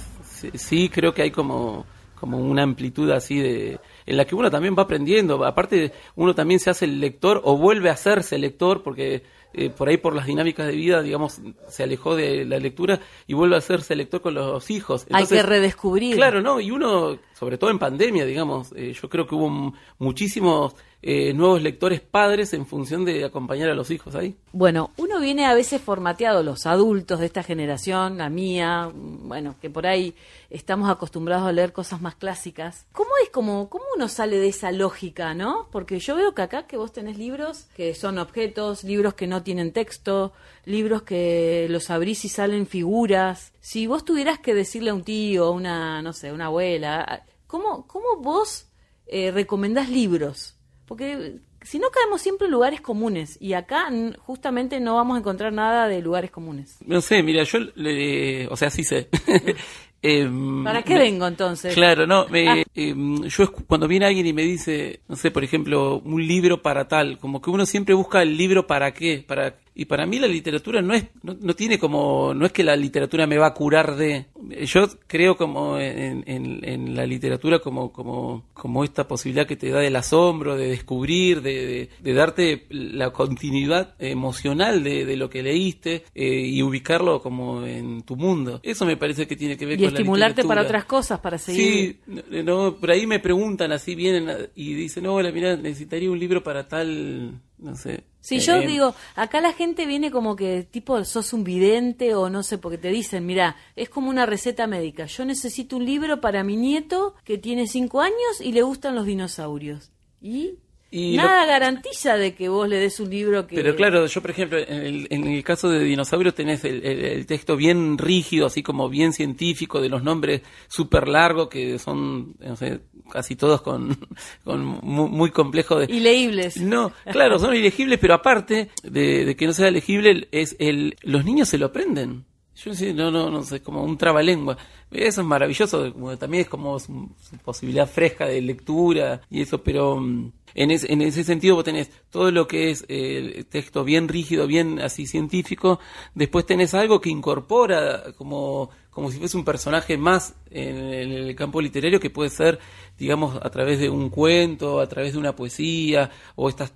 sí 0.54 0.88
creo 0.90 1.12
que 1.12 1.22
hay 1.22 1.32
como, 1.32 1.86
como 2.14 2.38
una 2.38 2.62
amplitud 2.62 3.10
así 3.10 3.40
de, 3.40 3.80
en 4.06 4.16
la 4.16 4.24
que 4.24 4.34
uno 4.34 4.50
también 4.50 4.74
va 4.78 4.84
aprendiendo. 4.84 5.44
Aparte, 5.44 5.92
uno 6.14 6.34
también 6.34 6.60
se 6.60 6.70
hace 6.70 6.84
el 6.84 7.00
lector 7.00 7.40
o 7.44 7.56
vuelve 7.56 7.90
a 7.90 7.92
hacerse 7.92 8.38
lector 8.38 8.82
porque 8.82 9.24
eh, 9.52 9.70
por 9.70 9.88
ahí 9.88 9.96
por 9.96 10.14
las 10.14 10.26
dinámicas 10.26 10.66
de 10.66 10.76
vida, 10.76 11.02
digamos, 11.02 11.40
se 11.68 11.82
alejó 11.82 12.14
de 12.14 12.44
la 12.44 12.58
lectura 12.58 13.00
y 13.26 13.34
vuelve 13.34 13.54
a 13.56 13.58
hacerse 13.58 13.96
lector 13.96 14.20
con 14.20 14.34
los 14.34 14.70
hijos. 14.70 15.06
Entonces, 15.08 15.32
Hay 15.32 15.38
que 15.38 15.48
redescubrir. 15.48 16.14
Claro, 16.14 16.42
¿no? 16.42 16.60
Y 16.60 16.70
uno, 16.70 17.18
sobre 17.38 17.58
todo 17.58 17.70
en 17.70 17.78
pandemia, 17.78 18.24
digamos, 18.24 18.72
eh, 18.74 18.94
yo 18.94 19.10
creo 19.10 19.26
que 19.26 19.34
hubo 19.34 19.74
muchísimos 19.98 20.74
eh, 21.02 21.34
nuevos 21.34 21.62
lectores 21.62 22.00
padres 22.00 22.54
en 22.54 22.66
función 22.66 23.04
de 23.04 23.24
acompañar 23.24 23.68
a 23.68 23.74
los 23.74 23.90
hijos 23.90 24.14
ahí. 24.14 24.34
Bueno, 24.52 24.90
uno 24.96 25.20
viene 25.20 25.44
a 25.44 25.52
veces 25.52 25.82
formateado, 25.82 26.42
los 26.42 26.64
adultos 26.64 27.20
de 27.20 27.26
esta 27.26 27.42
generación, 27.42 28.16
la 28.16 28.30
mía, 28.30 28.90
bueno, 28.92 29.54
que 29.60 29.68
por 29.68 29.86
ahí 29.86 30.14
estamos 30.48 30.88
acostumbrados 30.88 31.46
a 31.46 31.52
leer 31.52 31.74
cosas 31.74 32.00
más 32.00 32.14
clásicas. 32.14 32.86
¿Cómo 32.92 33.10
es 33.22 33.28
como, 33.28 33.68
cómo 33.68 33.84
uno 33.94 34.08
sale 34.08 34.38
de 34.38 34.48
esa 34.48 34.72
lógica, 34.72 35.34
no? 35.34 35.68
Porque 35.70 35.98
yo 35.98 36.16
veo 36.16 36.34
que 36.34 36.42
acá 36.42 36.66
que 36.66 36.78
vos 36.78 36.92
tenés 36.92 37.18
libros 37.18 37.66
que 37.76 37.94
son 37.94 38.18
objetos, 38.18 38.82
libros 38.82 39.12
que 39.12 39.26
no 39.26 39.42
tienen 39.42 39.72
texto, 39.72 40.32
libros 40.64 41.02
que 41.02 41.66
los 41.68 41.90
abrís 41.90 42.24
y 42.24 42.30
salen 42.30 42.66
figuras. 42.66 43.52
Si 43.60 43.86
vos 43.86 44.04
tuvieras 44.04 44.38
que 44.38 44.54
decirle 44.54 44.90
a 44.90 44.94
un 44.94 45.04
tío, 45.04 45.50
una, 45.50 46.00
no 46.00 46.12
sé, 46.12 46.32
una 46.32 46.46
abuela, 46.46 47.25
¿cómo, 47.46 47.86
cómo 47.86 48.16
vos 48.20 48.68
eh, 49.06 49.30
recomendás 49.30 49.88
libros? 49.88 50.56
Porque 50.86 51.40
si 51.66 51.80
no 51.80 51.90
caemos 51.90 52.22
siempre 52.22 52.46
en 52.46 52.52
lugares 52.52 52.80
comunes 52.80 53.36
y 53.40 53.54
acá 53.54 53.90
justamente 54.18 54.78
no 54.78 54.94
vamos 54.94 55.16
a 55.16 55.18
encontrar 55.18 55.52
nada 55.52 55.88
de 55.88 56.00
lugares 56.00 56.30
comunes. 56.30 56.76
No 56.86 57.00
sé, 57.00 57.22
mira, 57.24 57.42
yo, 57.42 57.58
le, 57.74 58.46
o 58.46 58.56
sea, 58.56 58.70
sí 58.70 58.84
sé. 58.84 59.08
eh, 60.02 60.30
¿Para 60.62 60.82
qué 60.82 60.96
vengo 60.96 61.26
entonces? 61.26 61.74
Claro, 61.74 62.06
no, 62.06 62.28
me, 62.28 62.48
ah. 62.48 62.64
eh, 62.72 62.94
yo 63.26 63.52
cuando 63.66 63.88
viene 63.88 64.06
alguien 64.06 64.26
y 64.28 64.32
me 64.32 64.42
dice, 64.42 65.00
no 65.08 65.16
sé, 65.16 65.32
por 65.32 65.42
ejemplo, 65.42 65.98
un 65.98 66.24
libro 66.24 66.62
para 66.62 66.86
tal, 66.86 67.18
como 67.18 67.42
que 67.42 67.50
uno 67.50 67.66
siempre 67.66 67.96
busca 67.96 68.22
el 68.22 68.36
libro 68.36 68.68
para 68.68 68.94
qué, 68.94 69.24
para 69.26 69.56
y 69.74 69.84
para 69.84 70.06
mí 70.06 70.18
la 70.18 70.26
literatura 70.28 70.80
no 70.80 70.94
es 70.94 71.04
no, 71.22 71.36
no, 71.38 71.54
tiene 71.54 71.78
como 71.78 72.32
no 72.32 72.46
es 72.46 72.52
que 72.52 72.64
la 72.64 72.76
literatura 72.76 73.26
me 73.26 73.36
va 73.36 73.48
a 73.48 73.54
curar 73.54 73.94
de 73.96 74.24
yo 74.64 74.88
creo 75.06 75.36
como 75.36 75.78
en, 75.78 76.24
en, 76.26 76.60
en 76.64 76.94
la 76.94 77.06
literatura 77.06 77.58
como 77.58 77.92
como 77.92 78.44
como 78.52 78.84
esta 78.84 79.08
posibilidad 79.08 79.46
que 79.46 79.56
te 79.56 79.70
da 79.70 79.80
del 79.80 79.96
asombro 79.96 80.56
de 80.56 80.68
descubrir 80.68 81.42
de, 81.42 81.66
de, 81.66 81.90
de 82.00 82.14
darte 82.14 82.66
la 82.70 83.10
continuidad 83.10 83.94
emocional 83.98 84.82
de, 84.82 85.04
de 85.04 85.16
lo 85.16 85.28
que 85.30 85.42
leíste 85.42 86.04
eh, 86.14 86.40
y 86.46 86.62
ubicarlo 86.62 87.20
como 87.20 87.64
en 87.64 88.02
tu 88.02 88.16
mundo. 88.16 88.60
Eso 88.62 88.86
me 88.86 88.96
parece 88.96 89.26
que 89.26 89.36
tiene 89.36 89.56
que 89.56 89.66
ver 89.66 89.80
y 89.80 89.84
con 89.84 89.94
estimularte 89.94 90.42
la 90.42 90.48
para 90.48 90.62
otras 90.62 90.84
cosas 90.84 91.20
para 91.20 91.38
seguir. 91.38 92.00
sí 92.06 92.42
no, 92.44 92.76
por 92.76 92.90
ahí 92.90 93.06
me 93.06 93.20
preguntan 93.20 93.72
así 93.72 93.94
vienen 93.94 94.48
y 94.54 94.74
dicen 94.74 95.04
no 95.04 95.20
la 95.20 95.32
mira 95.32 95.56
necesitaría 95.56 96.10
un 96.10 96.18
libro 96.18 96.42
para 96.42 96.68
tal 96.68 97.40
no 97.58 97.76
sé. 97.76 98.04
Sí, 98.20 98.40
yo 98.40 98.56
eh, 98.56 98.66
digo, 98.66 98.94
acá 99.14 99.40
la 99.40 99.52
gente 99.52 99.86
viene 99.86 100.10
como 100.10 100.34
que 100.34 100.64
tipo 100.64 101.04
sos 101.04 101.32
un 101.32 101.44
vidente 101.44 102.14
o 102.14 102.28
no 102.28 102.42
sé, 102.42 102.58
porque 102.58 102.78
te 102.78 102.88
dicen, 102.88 103.24
mira, 103.24 103.56
es 103.76 103.88
como 103.88 104.10
una 104.10 104.26
receta 104.26 104.66
médica. 104.66 105.06
Yo 105.06 105.24
necesito 105.24 105.76
un 105.76 105.84
libro 105.84 106.20
para 106.20 106.42
mi 106.42 106.56
nieto 106.56 107.14
que 107.24 107.38
tiene 107.38 107.68
cinco 107.68 108.00
años 108.00 108.40
y 108.40 108.52
le 108.52 108.62
gustan 108.62 108.94
los 108.94 109.06
dinosaurios. 109.06 109.92
¿Y? 110.20 110.58
Y 110.90 111.16
Nada 111.16 111.42
lo, 111.42 111.48
garantiza 111.48 112.16
de 112.16 112.34
que 112.34 112.48
vos 112.48 112.68
le 112.68 112.76
des 112.76 113.00
un 113.00 113.10
libro 113.10 113.46
que... 113.46 113.56
Pero 113.56 113.74
claro, 113.74 114.06
yo 114.06 114.20
por 114.20 114.30
ejemplo, 114.30 114.58
en 114.58 114.68
el, 114.68 115.06
en 115.10 115.26
el 115.26 115.42
caso 115.42 115.68
de 115.68 115.80
dinosaurios 115.80 116.34
tenés 116.34 116.64
el, 116.64 116.84
el, 116.84 117.04
el, 117.04 117.26
texto 117.26 117.56
bien 117.56 117.98
rígido, 117.98 118.46
así 118.46 118.62
como 118.62 118.88
bien 118.88 119.12
científico, 119.12 119.80
de 119.80 119.88
los 119.88 120.02
nombres 120.02 120.42
súper 120.68 121.08
largos, 121.08 121.48
que 121.48 121.78
son, 121.78 122.36
no 122.38 122.56
sé, 122.56 122.80
casi 123.10 123.34
todos 123.34 123.62
con, 123.62 123.98
con 124.44 124.64
muy, 124.64 125.10
muy 125.10 125.30
complejos 125.30 125.86
de... 125.86 125.94
Ilegibles. 125.94 126.56
No, 126.58 126.92
claro, 127.10 127.38
son 127.38 127.54
ilegibles, 127.54 127.98
pero 127.98 128.14
aparte 128.14 128.70
de, 128.82 129.24
de, 129.24 129.36
que 129.36 129.46
no 129.46 129.52
sea 129.52 129.70
legible, 129.70 130.28
es 130.30 130.56
el, 130.58 130.96
los 131.02 131.24
niños 131.24 131.48
se 131.48 131.58
lo 131.58 131.66
aprenden. 131.66 132.24
Yo 132.56 132.74
sí, 132.74 132.94
no, 132.94 133.10
no, 133.10 133.30
no 133.30 133.42
sé, 133.42 133.60
como 133.60 133.84
un 133.84 133.98
trabalengua. 133.98 134.56
Eso 134.90 135.20
es 135.20 135.26
maravilloso, 135.26 135.92
también 136.16 136.42
es 136.42 136.48
como 136.48 136.78
su, 136.78 137.10
posibilidad 137.44 137.88
fresca 137.88 138.26
de 138.26 138.40
lectura 138.40 139.20
y 139.28 139.42
eso, 139.42 139.62
pero 139.62 139.96
mm, 140.00 140.32
en, 140.56 140.70
en 140.72 141.02
ese 141.02 141.22
sentido 141.22 141.54
vos 141.54 141.64
tenés 141.64 141.90
todo 142.10 142.30
lo 142.30 142.48
que 142.48 142.70
es 142.70 142.84
el 142.88 143.46
texto 143.46 143.84
bien 143.84 144.08
rígido, 144.08 144.46
bien 144.46 144.80
así 144.80 145.06
científico, 145.06 145.78
después 146.14 146.46
tenés 146.46 146.74
algo 146.74 147.00
que 147.00 147.10
incorpora 147.10 148.12
como 148.16 148.70
como 148.96 149.10
si 149.10 149.18
fuese 149.18 149.36
un 149.36 149.44
personaje 149.44 149.98
más 149.98 150.34
en, 150.50 150.74
el 150.78 151.36
campo 151.36 151.60
literario 151.60 152.00
que 152.00 152.08
puede 152.08 152.30
ser, 152.30 152.58
digamos, 152.96 153.36
a 153.36 153.50
través 153.50 153.78
de 153.78 153.90
un 153.90 154.08
cuento, 154.08 154.80
a 154.80 154.88
través 154.88 155.12
de 155.12 155.18
una 155.18 155.36
poesía 155.36 156.10
o 156.34 156.48
estas 156.48 156.72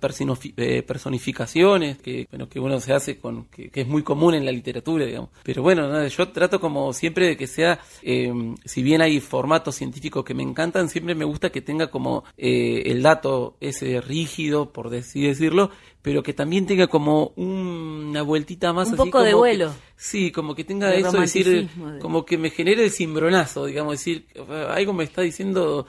eh, 0.57 0.83
personificaciones 0.83 1.97
que, 1.97 2.27
bueno, 2.29 2.47
que 2.47 2.59
uno 2.59 2.79
se 2.79 2.93
hace 2.93 3.17
con, 3.17 3.45
que, 3.45 3.71
es 3.73 3.87
muy 3.87 4.03
común 4.03 4.35
en 4.35 4.45
la 4.45 4.51
literatura, 4.51 5.03
digamos. 5.03 5.31
Pero 5.41 5.63
bueno, 5.63 6.07
yo 6.07 6.29
trato 6.29 6.59
como 6.59 6.93
siempre 6.93 7.25
de 7.25 7.37
que 7.37 7.47
sea, 7.47 7.79
eh, 8.03 8.31
si 8.65 8.83
bien 8.83 9.01
hay 9.01 9.19
formatos 9.19 9.73
científicos 9.73 10.23
que 10.23 10.35
me 10.35 10.43
encantan, 10.43 10.89
siempre 10.89 11.15
me 11.15 11.25
gusta 11.25 11.49
que 11.49 11.61
tenga 11.61 11.87
como 11.87 12.23
eh, 12.37 12.83
el 12.85 13.01
dato 13.01 13.55
rígido, 14.01 14.71
por 14.71 14.93
así 14.93 15.21
decirlo, 15.21 15.71
pero 16.01 16.23
que 16.23 16.33
también 16.33 16.65
tenga 16.65 16.87
como 16.87 17.33
una 17.35 18.21
vueltita 18.21 18.73
más. 18.73 18.89
Un 18.89 18.97
poco 18.97 19.21
de 19.21 19.33
vuelo. 19.33 19.73
sí, 19.95 20.31
como 20.31 20.55
que 20.55 20.63
tenga 20.63 20.93
eso, 20.93 21.19
decir, 21.19 21.69
como 22.01 22.25
que 22.25 22.37
me 22.37 22.49
genere 22.49 22.85
el 22.85 22.91
cimbronazo, 22.91 23.65
digamos, 23.65 23.93
decir, 23.93 24.25
algo 24.69 24.93
me 24.93 25.03
está 25.03 25.21
diciendo 25.21 25.85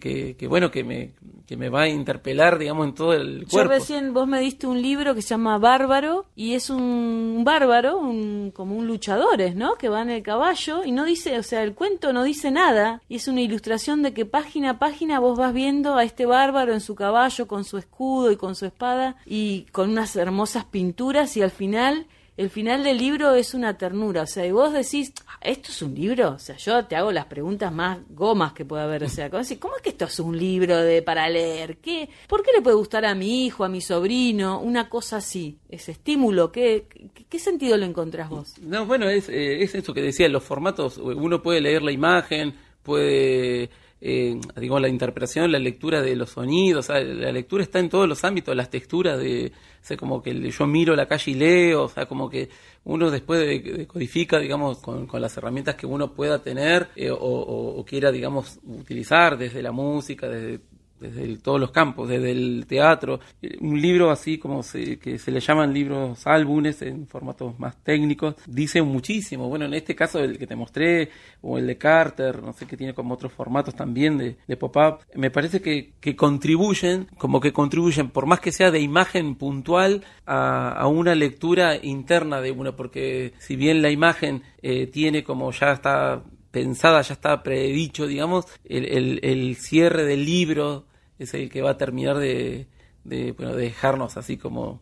que, 0.00 0.36
que, 0.36 0.46
bueno, 0.46 0.70
que 0.70 0.84
me, 0.84 1.12
que 1.46 1.56
me 1.56 1.68
va 1.68 1.82
a 1.82 1.88
interpelar, 1.88 2.58
digamos, 2.58 2.88
en 2.88 2.94
todo 2.94 3.12
el 3.12 3.46
cuerpo. 3.48 3.72
Yo 3.72 3.78
recién, 3.78 4.12
vos 4.12 4.26
me 4.26 4.40
diste 4.40 4.66
un 4.66 4.82
libro 4.82 5.14
que 5.14 5.22
se 5.22 5.30
llama 5.30 5.58
Bárbaro, 5.58 6.26
y 6.34 6.54
es 6.54 6.70
un 6.70 7.42
bárbaro, 7.44 7.98
un, 7.98 8.52
como 8.54 8.76
un 8.76 8.86
luchadores, 8.86 9.54
¿no? 9.54 9.76
Que 9.76 9.88
va 9.88 10.02
en 10.02 10.10
el 10.10 10.22
caballo, 10.22 10.84
y 10.84 10.92
no 10.92 11.04
dice, 11.04 11.38
o 11.38 11.42
sea, 11.42 11.62
el 11.62 11.74
cuento 11.74 12.12
no 12.12 12.24
dice 12.24 12.50
nada, 12.50 13.02
y 13.08 13.16
es 13.16 13.28
una 13.28 13.40
ilustración 13.40 14.02
de 14.02 14.12
que 14.12 14.26
página 14.26 14.70
a 14.70 14.78
página 14.78 15.20
vos 15.20 15.38
vas 15.38 15.54
viendo 15.54 15.96
a 15.96 16.04
este 16.04 16.26
bárbaro 16.26 16.72
en 16.72 16.80
su 16.80 16.94
caballo, 16.94 17.46
con 17.46 17.64
su 17.64 17.78
escudo 17.78 18.30
y 18.32 18.36
con 18.36 18.54
su 18.54 18.66
espada, 18.66 19.16
y 19.24 19.66
con 19.72 19.90
unas 19.90 20.16
hermosas 20.16 20.64
pinturas, 20.64 21.36
y 21.36 21.42
al 21.42 21.50
final 21.50 22.06
el 22.38 22.50
final 22.50 22.84
del 22.84 22.98
libro 22.98 23.34
es 23.34 23.52
una 23.52 23.76
ternura. 23.76 24.22
O 24.22 24.26
sea, 24.26 24.46
y 24.46 24.52
vos 24.52 24.72
decís, 24.72 25.12
ah, 25.26 25.38
¿esto 25.40 25.72
es 25.72 25.82
un 25.82 25.92
libro? 25.92 26.34
O 26.34 26.38
sea, 26.38 26.56
yo 26.56 26.84
te 26.86 26.94
hago 26.94 27.10
las 27.10 27.26
preguntas 27.26 27.72
más 27.72 27.98
gomas 28.10 28.52
que 28.52 28.64
pueda 28.64 28.84
haber. 28.84 29.02
O 29.02 29.08
sea, 29.08 29.28
¿cómo, 29.28 29.42
es 29.42 29.82
que 29.82 29.88
esto 29.88 30.04
es 30.04 30.20
un 30.20 30.38
libro 30.38 30.76
de 30.76 31.02
para 31.02 31.28
leer? 31.28 31.78
¿Qué, 31.78 32.08
¿Por 32.28 32.44
qué 32.44 32.52
le 32.54 32.62
puede 32.62 32.76
gustar 32.76 33.04
a 33.04 33.16
mi 33.16 33.44
hijo, 33.44 33.64
a 33.64 33.68
mi 33.68 33.80
sobrino? 33.80 34.60
Una 34.60 34.88
cosa 34.88 35.16
así. 35.16 35.58
Ese 35.68 35.90
estímulo, 35.90 36.52
¿qué, 36.52 36.86
qué, 37.28 37.38
sentido 37.40 37.76
lo 37.76 37.84
encontrás 37.84 38.30
vos? 38.30 38.54
No, 38.62 38.86
bueno, 38.86 39.10
es, 39.10 39.28
eh, 39.28 39.60
es 39.64 39.74
eso 39.74 39.92
que 39.92 40.00
decía, 40.00 40.28
los 40.28 40.44
formatos, 40.44 40.96
uno 40.98 41.42
puede 41.42 41.60
leer 41.60 41.82
la 41.82 41.90
imagen, 41.90 42.54
puede 42.84 43.68
eh, 44.00 44.38
digamos, 44.56 44.82
la 44.82 44.88
interpretación, 44.88 45.50
la 45.50 45.58
lectura 45.58 46.00
de 46.00 46.14
los 46.14 46.30
sonidos, 46.30 46.88
la 46.88 47.32
lectura 47.32 47.62
está 47.62 47.80
en 47.80 47.88
todos 47.88 48.08
los 48.08 48.24
ámbitos, 48.24 48.54
las 48.54 48.70
texturas 48.70 49.18
de, 49.18 49.52
o 49.90 49.96
como 49.96 50.22
que 50.22 50.50
yo 50.50 50.66
miro 50.66 50.94
la 50.94 51.06
calle 51.06 51.32
y 51.32 51.34
leo, 51.34 51.84
o 51.84 51.88
sea, 51.88 52.06
como 52.06 52.28
que 52.28 52.48
uno 52.84 53.10
después 53.10 53.40
de, 53.40 53.86
codifica, 53.86 54.38
digamos, 54.38 54.78
con, 54.78 55.06
con, 55.06 55.20
las 55.20 55.36
herramientas 55.36 55.74
que 55.74 55.86
uno 55.86 56.12
pueda 56.12 56.42
tener 56.42 56.88
eh, 56.94 57.10
o, 57.10 57.16
o, 57.18 57.84
quiera, 57.84 58.12
digamos, 58.12 58.60
utilizar 58.64 59.36
desde 59.36 59.62
la 59.62 59.72
música, 59.72 60.28
desde 60.28 60.60
desde 61.00 61.36
todos 61.38 61.60
los 61.60 61.70
campos, 61.70 62.08
desde 62.08 62.30
el 62.30 62.66
teatro, 62.66 63.20
un 63.60 63.80
libro 63.80 64.10
así 64.10 64.38
como 64.38 64.62
se, 64.62 64.98
que 64.98 65.18
se 65.18 65.30
le 65.30 65.40
llaman 65.40 65.72
libros 65.72 66.26
álbumes 66.26 66.82
en 66.82 67.06
formatos 67.06 67.58
más 67.58 67.76
técnicos, 67.82 68.34
dice 68.46 68.82
muchísimo. 68.82 69.48
Bueno, 69.48 69.66
en 69.66 69.74
este 69.74 69.94
caso 69.94 70.18
el 70.20 70.38
que 70.38 70.46
te 70.46 70.56
mostré, 70.56 71.10
o 71.42 71.58
el 71.58 71.66
de 71.66 71.78
Carter, 71.78 72.42
no 72.42 72.52
sé 72.52 72.66
qué 72.66 72.76
tiene 72.76 72.94
como 72.94 73.14
otros 73.14 73.32
formatos 73.32 73.74
también 73.74 74.18
de, 74.18 74.36
de 74.46 74.56
pop-up, 74.56 75.00
me 75.14 75.30
parece 75.30 75.60
que, 75.60 75.92
que, 76.00 76.16
contribuyen, 76.16 77.08
como 77.18 77.40
que 77.40 77.52
contribuyen, 77.52 78.10
por 78.10 78.26
más 78.26 78.40
que 78.40 78.52
sea 78.52 78.70
de 78.70 78.80
imagen 78.80 79.36
puntual, 79.36 80.04
a, 80.26 80.70
a 80.70 80.86
una 80.88 81.14
lectura 81.14 81.76
interna 81.82 82.40
de 82.40 82.50
uno, 82.50 82.76
porque 82.76 83.32
si 83.38 83.56
bien 83.56 83.82
la 83.82 83.90
imagen 83.90 84.42
eh, 84.62 84.86
tiene 84.86 85.22
como 85.24 85.50
ya 85.52 85.72
está 85.72 86.22
pensada, 86.50 87.02
ya 87.02 87.14
está 87.14 87.42
predicho, 87.42 88.06
digamos, 88.06 88.46
el, 88.64 88.84
el, 88.86 89.20
el, 89.22 89.56
cierre 89.56 90.04
del 90.04 90.24
libro 90.24 90.86
es 91.18 91.34
el 91.34 91.50
que 91.50 91.62
va 91.62 91.70
a 91.70 91.76
terminar 91.76 92.18
de, 92.18 92.66
de, 93.04 93.32
bueno, 93.32 93.54
dejarnos 93.54 94.16
así 94.16 94.36
como 94.36 94.80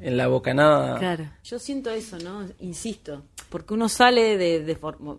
en 0.00 0.16
la 0.16 0.28
bocanada. 0.28 0.98
Claro, 0.98 1.26
yo 1.44 1.58
siento 1.58 1.90
eso, 1.90 2.18
¿no? 2.18 2.46
Insisto, 2.60 3.24
porque 3.48 3.74
uno 3.74 3.88
sale 3.88 4.36
de, 4.36 4.60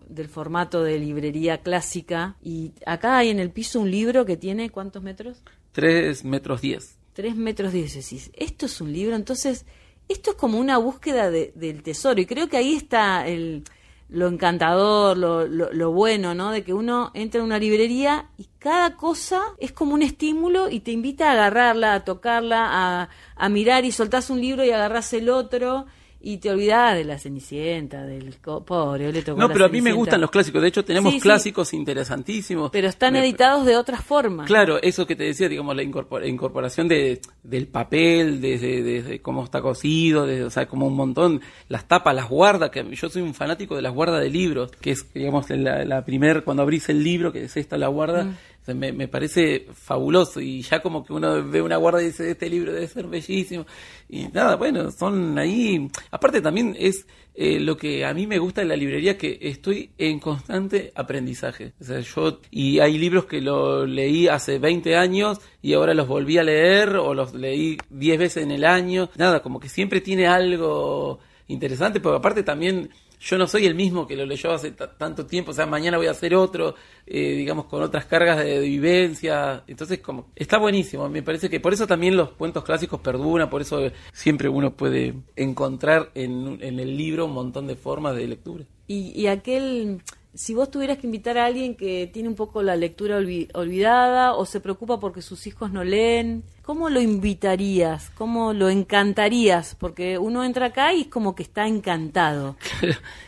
del 0.08 0.28
formato 0.28 0.82
de 0.82 0.98
librería 0.98 1.58
clásica 1.58 2.36
y 2.42 2.72
acá 2.86 3.18
hay 3.18 3.30
en 3.30 3.40
el 3.40 3.50
piso 3.50 3.80
un 3.80 3.90
libro 3.90 4.24
que 4.24 4.36
tiene 4.36 4.70
¿cuántos 4.70 5.02
metros? 5.02 5.42
Tres 5.72 6.24
metros 6.24 6.60
diez. 6.60 6.98
Tres 7.12 7.36
metros 7.36 7.72
diez, 7.72 7.94
decís. 7.94 8.30
Esto 8.34 8.66
es 8.66 8.80
un 8.80 8.92
libro, 8.92 9.16
entonces, 9.16 9.66
esto 10.08 10.30
es 10.30 10.36
como 10.36 10.58
una 10.58 10.78
búsqueda 10.78 11.30
del 11.30 11.82
tesoro 11.82 12.20
y 12.20 12.26
creo 12.26 12.48
que 12.48 12.56
ahí 12.56 12.74
está 12.74 13.26
el 13.26 13.64
lo 14.12 14.28
encantador, 14.28 15.16
lo, 15.16 15.46
lo, 15.46 15.92
bueno, 15.92 16.34
¿no? 16.34 16.50
De 16.50 16.62
que 16.62 16.74
uno 16.74 17.10
entra 17.14 17.40
en 17.40 17.46
una 17.46 17.58
librería 17.58 18.28
y 18.36 18.48
cada 18.58 18.96
cosa 18.96 19.40
es 19.58 19.72
como 19.72 19.94
un 19.94 20.02
estímulo 20.02 20.68
y 20.68 20.80
te 20.80 20.90
invita 20.90 21.28
a 21.28 21.32
agarrarla, 21.32 21.94
a 21.94 22.04
tocarla, 22.04 22.68
a, 22.70 23.08
a 23.36 23.48
mirar 23.48 23.84
y 23.84 23.92
soltás 23.92 24.28
un 24.28 24.40
libro 24.40 24.64
y 24.64 24.70
agarrás 24.70 25.12
el 25.14 25.30
otro 25.30 25.86
y 26.24 26.38
te 26.38 26.50
olvidás 26.50 26.94
de 26.94 27.04
la 27.04 27.18
Cenicienta, 27.18 28.04
del 28.04 28.34
pobre, 28.42 29.12
le 29.12 29.22
tocó 29.22 29.40
No, 29.40 29.48
pero 29.48 29.64
a 29.64 29.68
mí 29.68 29.80
me 29.80 29.92
gustan 29.92 30.20
los 30.20 30.30
clásicos, 30.30 30.62
de 30.62 30.68
hecho 30.68 30.84
tenemos 30.84 31.14
clásicos 31.20 31.74
interesantísimos. 31.74 32.70
Pero 32.70 32.88
están 32.88 33.16
editados 33.16 33.66
de 33.66 33.76
otras 33.76 34.04
formas. 34.04 34.46
Claro, 34.46 34.80
eso 34.80 35.06
que 35.06 35.16
te 35.16 35.24
decía, 35.24 35.48
digamos, 35.48 35.74
la 35.74 35.82
incorporación 35.82 36.86
de, 36.86 37.20
del 37.42 37.66
papel, 37.66 38.40
desde 38.40 38.82
de, 38.82 39.20
cómo 39.20 39.42
está 39.42 39.60
cosido, 39.60 40.24
de, 40.24 40.44
o 40.44 40.50
sea, 40.50 40.66
como 40.66 40.86
un 40.86 40.94
montón, 40.94 41.40
las 41.68 41.88
tapas, 41.88 42.14
las 42.14 42.28
guardas, 42.28 42.70
que 42.70 42.84
yo 42.94 43.08
soy 43.08 43.22
un 43.22 43.34
fanático 43.34 43.74
de 43.74 43.82
las 43.82 43.92
guardas 43.92 44.20
de 44.20 44.30
libros, 44.30 44.70
que 44.80 44.92
es, 44.92 45.12
digamos, 45.12 45.50
la, 45.50 45.84
la 45.84 46.04
primer, 46.04 46.44
cuando 46.44 46.62
abrís 46.62 46.88
el 46.88 47.02
libro, 47.02 47.32
que 47.32 47.44
es 47.44 47.56
esta 47.56 47.76
la 47.76 47.88
guarda, 47.88 48.24
mm 48.24 48.36
me, 48.66 48.92
me, 48.92 49.08
parece 49.08 49.66
fabuloso 49.72 50.40
y 50.40 50.62
ya 50.62 50.80
como 50.80 51.04
que 51.04 51.12
uno 51.12 51.42
ve 51.48 51.60
una 51.60 51.76
guarda 51.76 52.02
y 52.02 52.06
dice, 52.06 52.30
este 52.30 52.48
libro 52.48 52.72
debe 52.72 52.86
ser 52.86 53.06
bellísimo. 53.06 53.66
Y 54.08 54.28
nada, 54.28 54.56
bueno, 54.56 54.90
son 54.90 55.38
ahí. 55.38 55.90
Aparte 56.10 56.40
también 56.40 56.76
es 56.78 57.06
eh, 57.34 57.58
lo 57.58 57.76
que 57.76 58.04
a 58.04 58.12
mí 58.12 58.26
me 58.26 58.38
gusta 58.38 58.62
en 58.62 58.68
la 58.68 58.76
librería, 58.76 59.16
que 59.16 59.38
estoy 59.40 59.90
en 59.96 60.20
constante 60.20 60.92
aprendizaje. 60.94 61.72
O 61.80 61.84
sea, 61.84 62.00
yo, 62.00 62.40
y 62.50 62.78
hay 62.78 62.98
libros 62.98 63.24
que 63.24 63.40
lo 63.40 63.86
leí 63.86 64.28
hace 64.28 64.58
20 64.58 64.96
años 64.96 65.38
y 65.62 65.72
ahora 65.72 65.94
los 65.94 66.06
volví 66.06 66.38
a 66.38 66.42
leer 66.42 66.96
o 66.96 67.14
los 67.14 67.34
leí 67.34 67.78
10 67.90 68.18
veces 68.18 68.42
en 68.42 68.50
el 68.50 68.64
año. 68.64 69.08
Nada, 69.16 69.42
como 69.42 69.60
que 69.60 69.68
siempre 69.68 70.00
tiene 70.00 70.26
algo 70.26 71.20
interesante, 71.48 72.00
pero 72.00 72.16
aparte 72.16 72.42
también 72.42 72.90
yo 73.22 73.38
no 73.38 73.46
soy 73.46 73.66
el 73.66 73.74
mismo 73.76 74.06
que 74.06 74.16
lo 74.16 74.26
leyó 74.26 74.52
hace 74.52 74.72
tanto 74.72 75.26
tiempo, 75.26 75.52
o 75.52 75.54
sea, 75.54 75.64
mañana 75.64 75.96
voy 75.96 76.08
a 76.08 76.10
hacer 76.10 76.34
otro, 76.34 76.74
eh, 77.06 77.34
digamos, 77.36 77.66
con 77.66 77.80
otras 77.80 78.04
cargas 78.06 78.38
de, 78.38 78.58
vivencia. 78.58 79.62
Entonces, 79.68 80.00
como 80.00 80.30
está 80.34 80.58
buenísimo. 80.58 81.08
Me 81.08 81.22
parece 81.22 81.48
que 81.48 81.60
por 81.60 81.72
eso 81.72 81.86
también 81.86 82.16
los 82.16 82.32
cuentos 82.32 82.64
clásicos 82.64 83.00
perduran, 83.00 83.48
por 83.48 83.62
eso 83.62 83.80
siempre 84.12 84.48
uno 84.48 84.74
puede 84.74 85.14
encontrar 85.36 86.10
en, 86.14 86.58
en 86.60 86.80
el 86.80 86.96
libro 86.96 87.26
un 87.26 87.32
montón 87.32 87.68
de 87.68 87.76
formas 87.76 88.16
de 88.16 88.26
lectura. 88.26 88.64
Y, 88.92 89.12
y 89.20 89.26
aquel 89.26 90.02
si 90.34 90.54
vos 90.54 90.70
tuvieras 90.70 90.96
que 90.96 91.06
invitar 91.06 91.36
a 91.36 91.44
alguien 91.44 91.74
que 91.74 92.08
tiene 92.10 92.28
un 92.28 92.34
poco 92.34 92.62
la 92.62 92.74
lectura 92.74 93.18
olvidada 93.18 94.34
o 94.34 94.46
se 94.46 94.60
preocupa 94.60 94.98
porque 94.98 95.20
sus 95.20 95.46
hijos 95.46 95.72
no 95.72 95.84
leen, 95.84 96.42
¿cómo 96.62 96.88
lo 96.88 97.02
invitarías? 97.02 98.10
¿Cómo 98.16 98.54
lo 98.54 98.70
encantarías? 98.70 99.76
Porque 99.78 100.16
uno 100.16 100.42
entra 100.42 100.66
acá 100.66 100.94
y 100.94 101.02
es 101.02 101.06
como 101.08 101.34
que 101.34 101.42
está 101.42 101.66
encantado. 101.66 102.56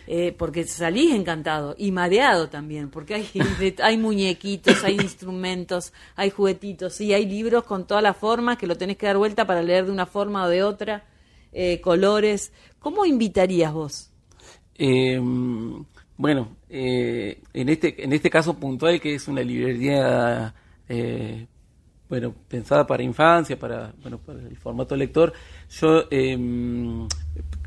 Eh, 0.07 0.35
porque 0.37 0.65
salís 0.65 1.15
encantado 1.15 1.75
y 1.79 1.91
mareado 1.91 2.51
también, 2.51 2.91
porque 2.91 3.15
hay, 3.15 3.27
hay 3.83 3.97
muñequitos, 3.97 4.85
hay 4.85 4.97
instrumentos, 4.97 5.95
hay 6.15 6.29
juguetitos 6.29 7.01
y 7.01 7.15
hay 7.15 7.25
libros 7.25 7.65
con 7.65 7.87
todas 7.87 8.03
las 8.03 8.15
formas 8.15 8.59
que 8.59 8.67
lo 8.67 8.77
tenés 8.77 8.99
que 8.99 9.07
dar 9.07 9.17
vuelta 9.17 9.47
para 9.47 9.63
leer 9.63 9.87
de 9.87 9.93
una 9.93 10.05
forma 10.05 10.45
o 10.45 10.49
de 10.51 10.63
otra, 10.63 11.05
eh, 11.55 11.81
colores. 11.81 12.53
¿Cómo 12.81 13.07
invitarías 13.07 13.73
vos? 13.73 14.11
Eh, 14.77 15.21
bueno, 16.17 16.57
eh, 16.69 17.41
en 17.53 17.69
este 17.69 18.05
en 18.05 18.13
este 18.13 18.31
caso 18.31 18.59
puntual 18.59 19.01
que 19.01 19.15
es 19.15 19.27
una 19.29 19.43
librería 19.43 20.55
eh, 20.89 21.47
bueno 22.09 22.35
pensada 22.49 22.87
para 22.87 23.03
infancia, 23.03 23.59
para 23.59 23.93
bueno 24.03 24.19
para 24.19 24.41
el 24.41 24.57
formato 24.57 24.97
lector, 24.97 25.33
yo 25.71 26.05
em, 26.11 27.09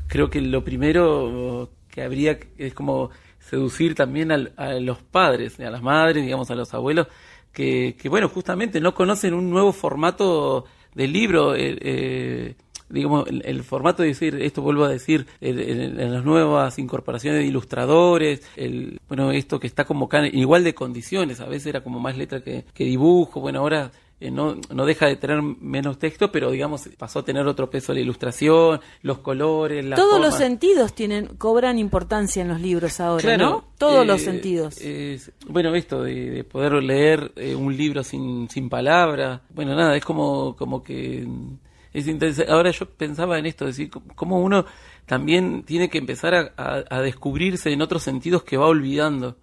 creo 0.06 0.30
que 0.30 0.40
lo 0.40 0.64
primero 0.64 1.70
que 1.88 2.02
habría 2.02 2.38
es 2.56 2.72
como 2.74 3.10
seducir 3.38 3.94
también 3.94 4.30
a 4.32 4.72
los 4.80 5.02
padres, 5.02 5.58
a 5.60 5.70
las 5.70 5.82
madres, 5.82 6.24
digamos 6.24 6.50
a 6.50 6.54
los 6.54 6.72
abuelos 6.74 7.06
que, 7.52 7.96
que 8.00 8.08
bueno 8.08 8.28
justamente 8.28 8.80
no 8.80 8.94
conocen 8.94 9.34
un 9.34 9.50
nuevo 9.50 9.72
formato 9.72 10.64
del 10.94 11.12
libro. 11.12 11.54
Eh, 11.56 12.56
digamos, 12.88 13.28
el, 13.28 13.62
formato 13.62 14.02
de 14.02 14.08
decir, 14.08 14.40
esto 14.40 14.62
vuelvo 14.62 14.84
a 14.84 14.88
decir, 14.88 15.26
en, 15.40 16.12
las 16.12 16.24
nuevas 16.24 16.78
incorporaciones 16.78 17.40
de 17.40 17.46
ilustradores, 17.46 18.42
el, 18.56 19.00
bueno, 19.08 19.32
esto 19.32 19.60
que 19.60 19.66
está 19.66 19.84
como 19.84 20.08
igual 20.32 20.64
de 20.64 20.74
condiciones, 20.74 21.40
a 21.40 21.46
veces 21.46 21.66
era 21.66 21.82
como 21.82 22.00
más 22.00 22.16
letra 22.16 22.40
que, 22.42 22.64
que 22.74 22.84
dibujo, 22.84 23.40
bueno, 23.40 23.60
ahora 23.60 23.90
eh, 24.20 24.32
no, 24.32 24.56
no 24.74 24.84
deja 24.84 25.06
de 25.06 25.14
tener 25.14 25.40
menos 25.42 25.98
texto, 26.00 26.32
pero 26.32 26.50
digamos 26.50 26.88
pasó 26.98 27.20
a 27.20 27.24
tener 27.24 27.46
otro 27.46 27.70
peso 27.70 27.94
la 27.94 28.00
ilustración, 28.00 28.80
los 29.02 29.18
colores, 29.18 29.84
la 29.84 29.94
Todos 29.94 30.20
los 30.20 30.34
sentidos 30.34 30.92
tienen 30.92 31.26
cobran 31.38 31.78
importancia 31.78 32.42
en 32.42 32.48
los 32.48 32.60
libros 32.60 32.98
ahora, 32.98 33.36
¿no? 33.36 33.64
Todos 33.78 34.04
los 34.04 34.20
eh, 34.22 34.24
sentidos. 34.24 34.80
bueno, 35.48 35.72
esto 35.76 36.02
de, 36.02 36.42
poder 36.42 36.82
leer 36.82 37.30
eh, 37.36 37.54
un 37.54 37.76
libro 37.76 38.02
sin, 38.02 38.50
sin 38.50 38.68
palabras, 38.68 39.40
bueno, 39.50 39.76
nada, 39.76 39.96
es 39.96 40.04
como, 40.04 40.56
como 40.56 40.82
que 40.82 41.24
es 41.98 42.08
interesante. 42.08 42.50
Ahora 42.50 42.70
yo 42.70 42.86
pensaba 42.86 43.38
en 43.38 43.46
esto, 43.46 43.66
decir, 43.66 43.90
cómo 44.14 44.40
uno 44.40 44.64
también 45.06 45.62
tiene 45.62 45.88
que 45.88 45.98
empezar 45.98 46.52
a, 46.56 47.00
descubrirse 47.00 47.72
en 47.72 47.82
otros 47.82 48.02
sentidos 48.02 48.42
que 48.42 48.56
va 48.56 48.66
olvidando. 48.66 49.36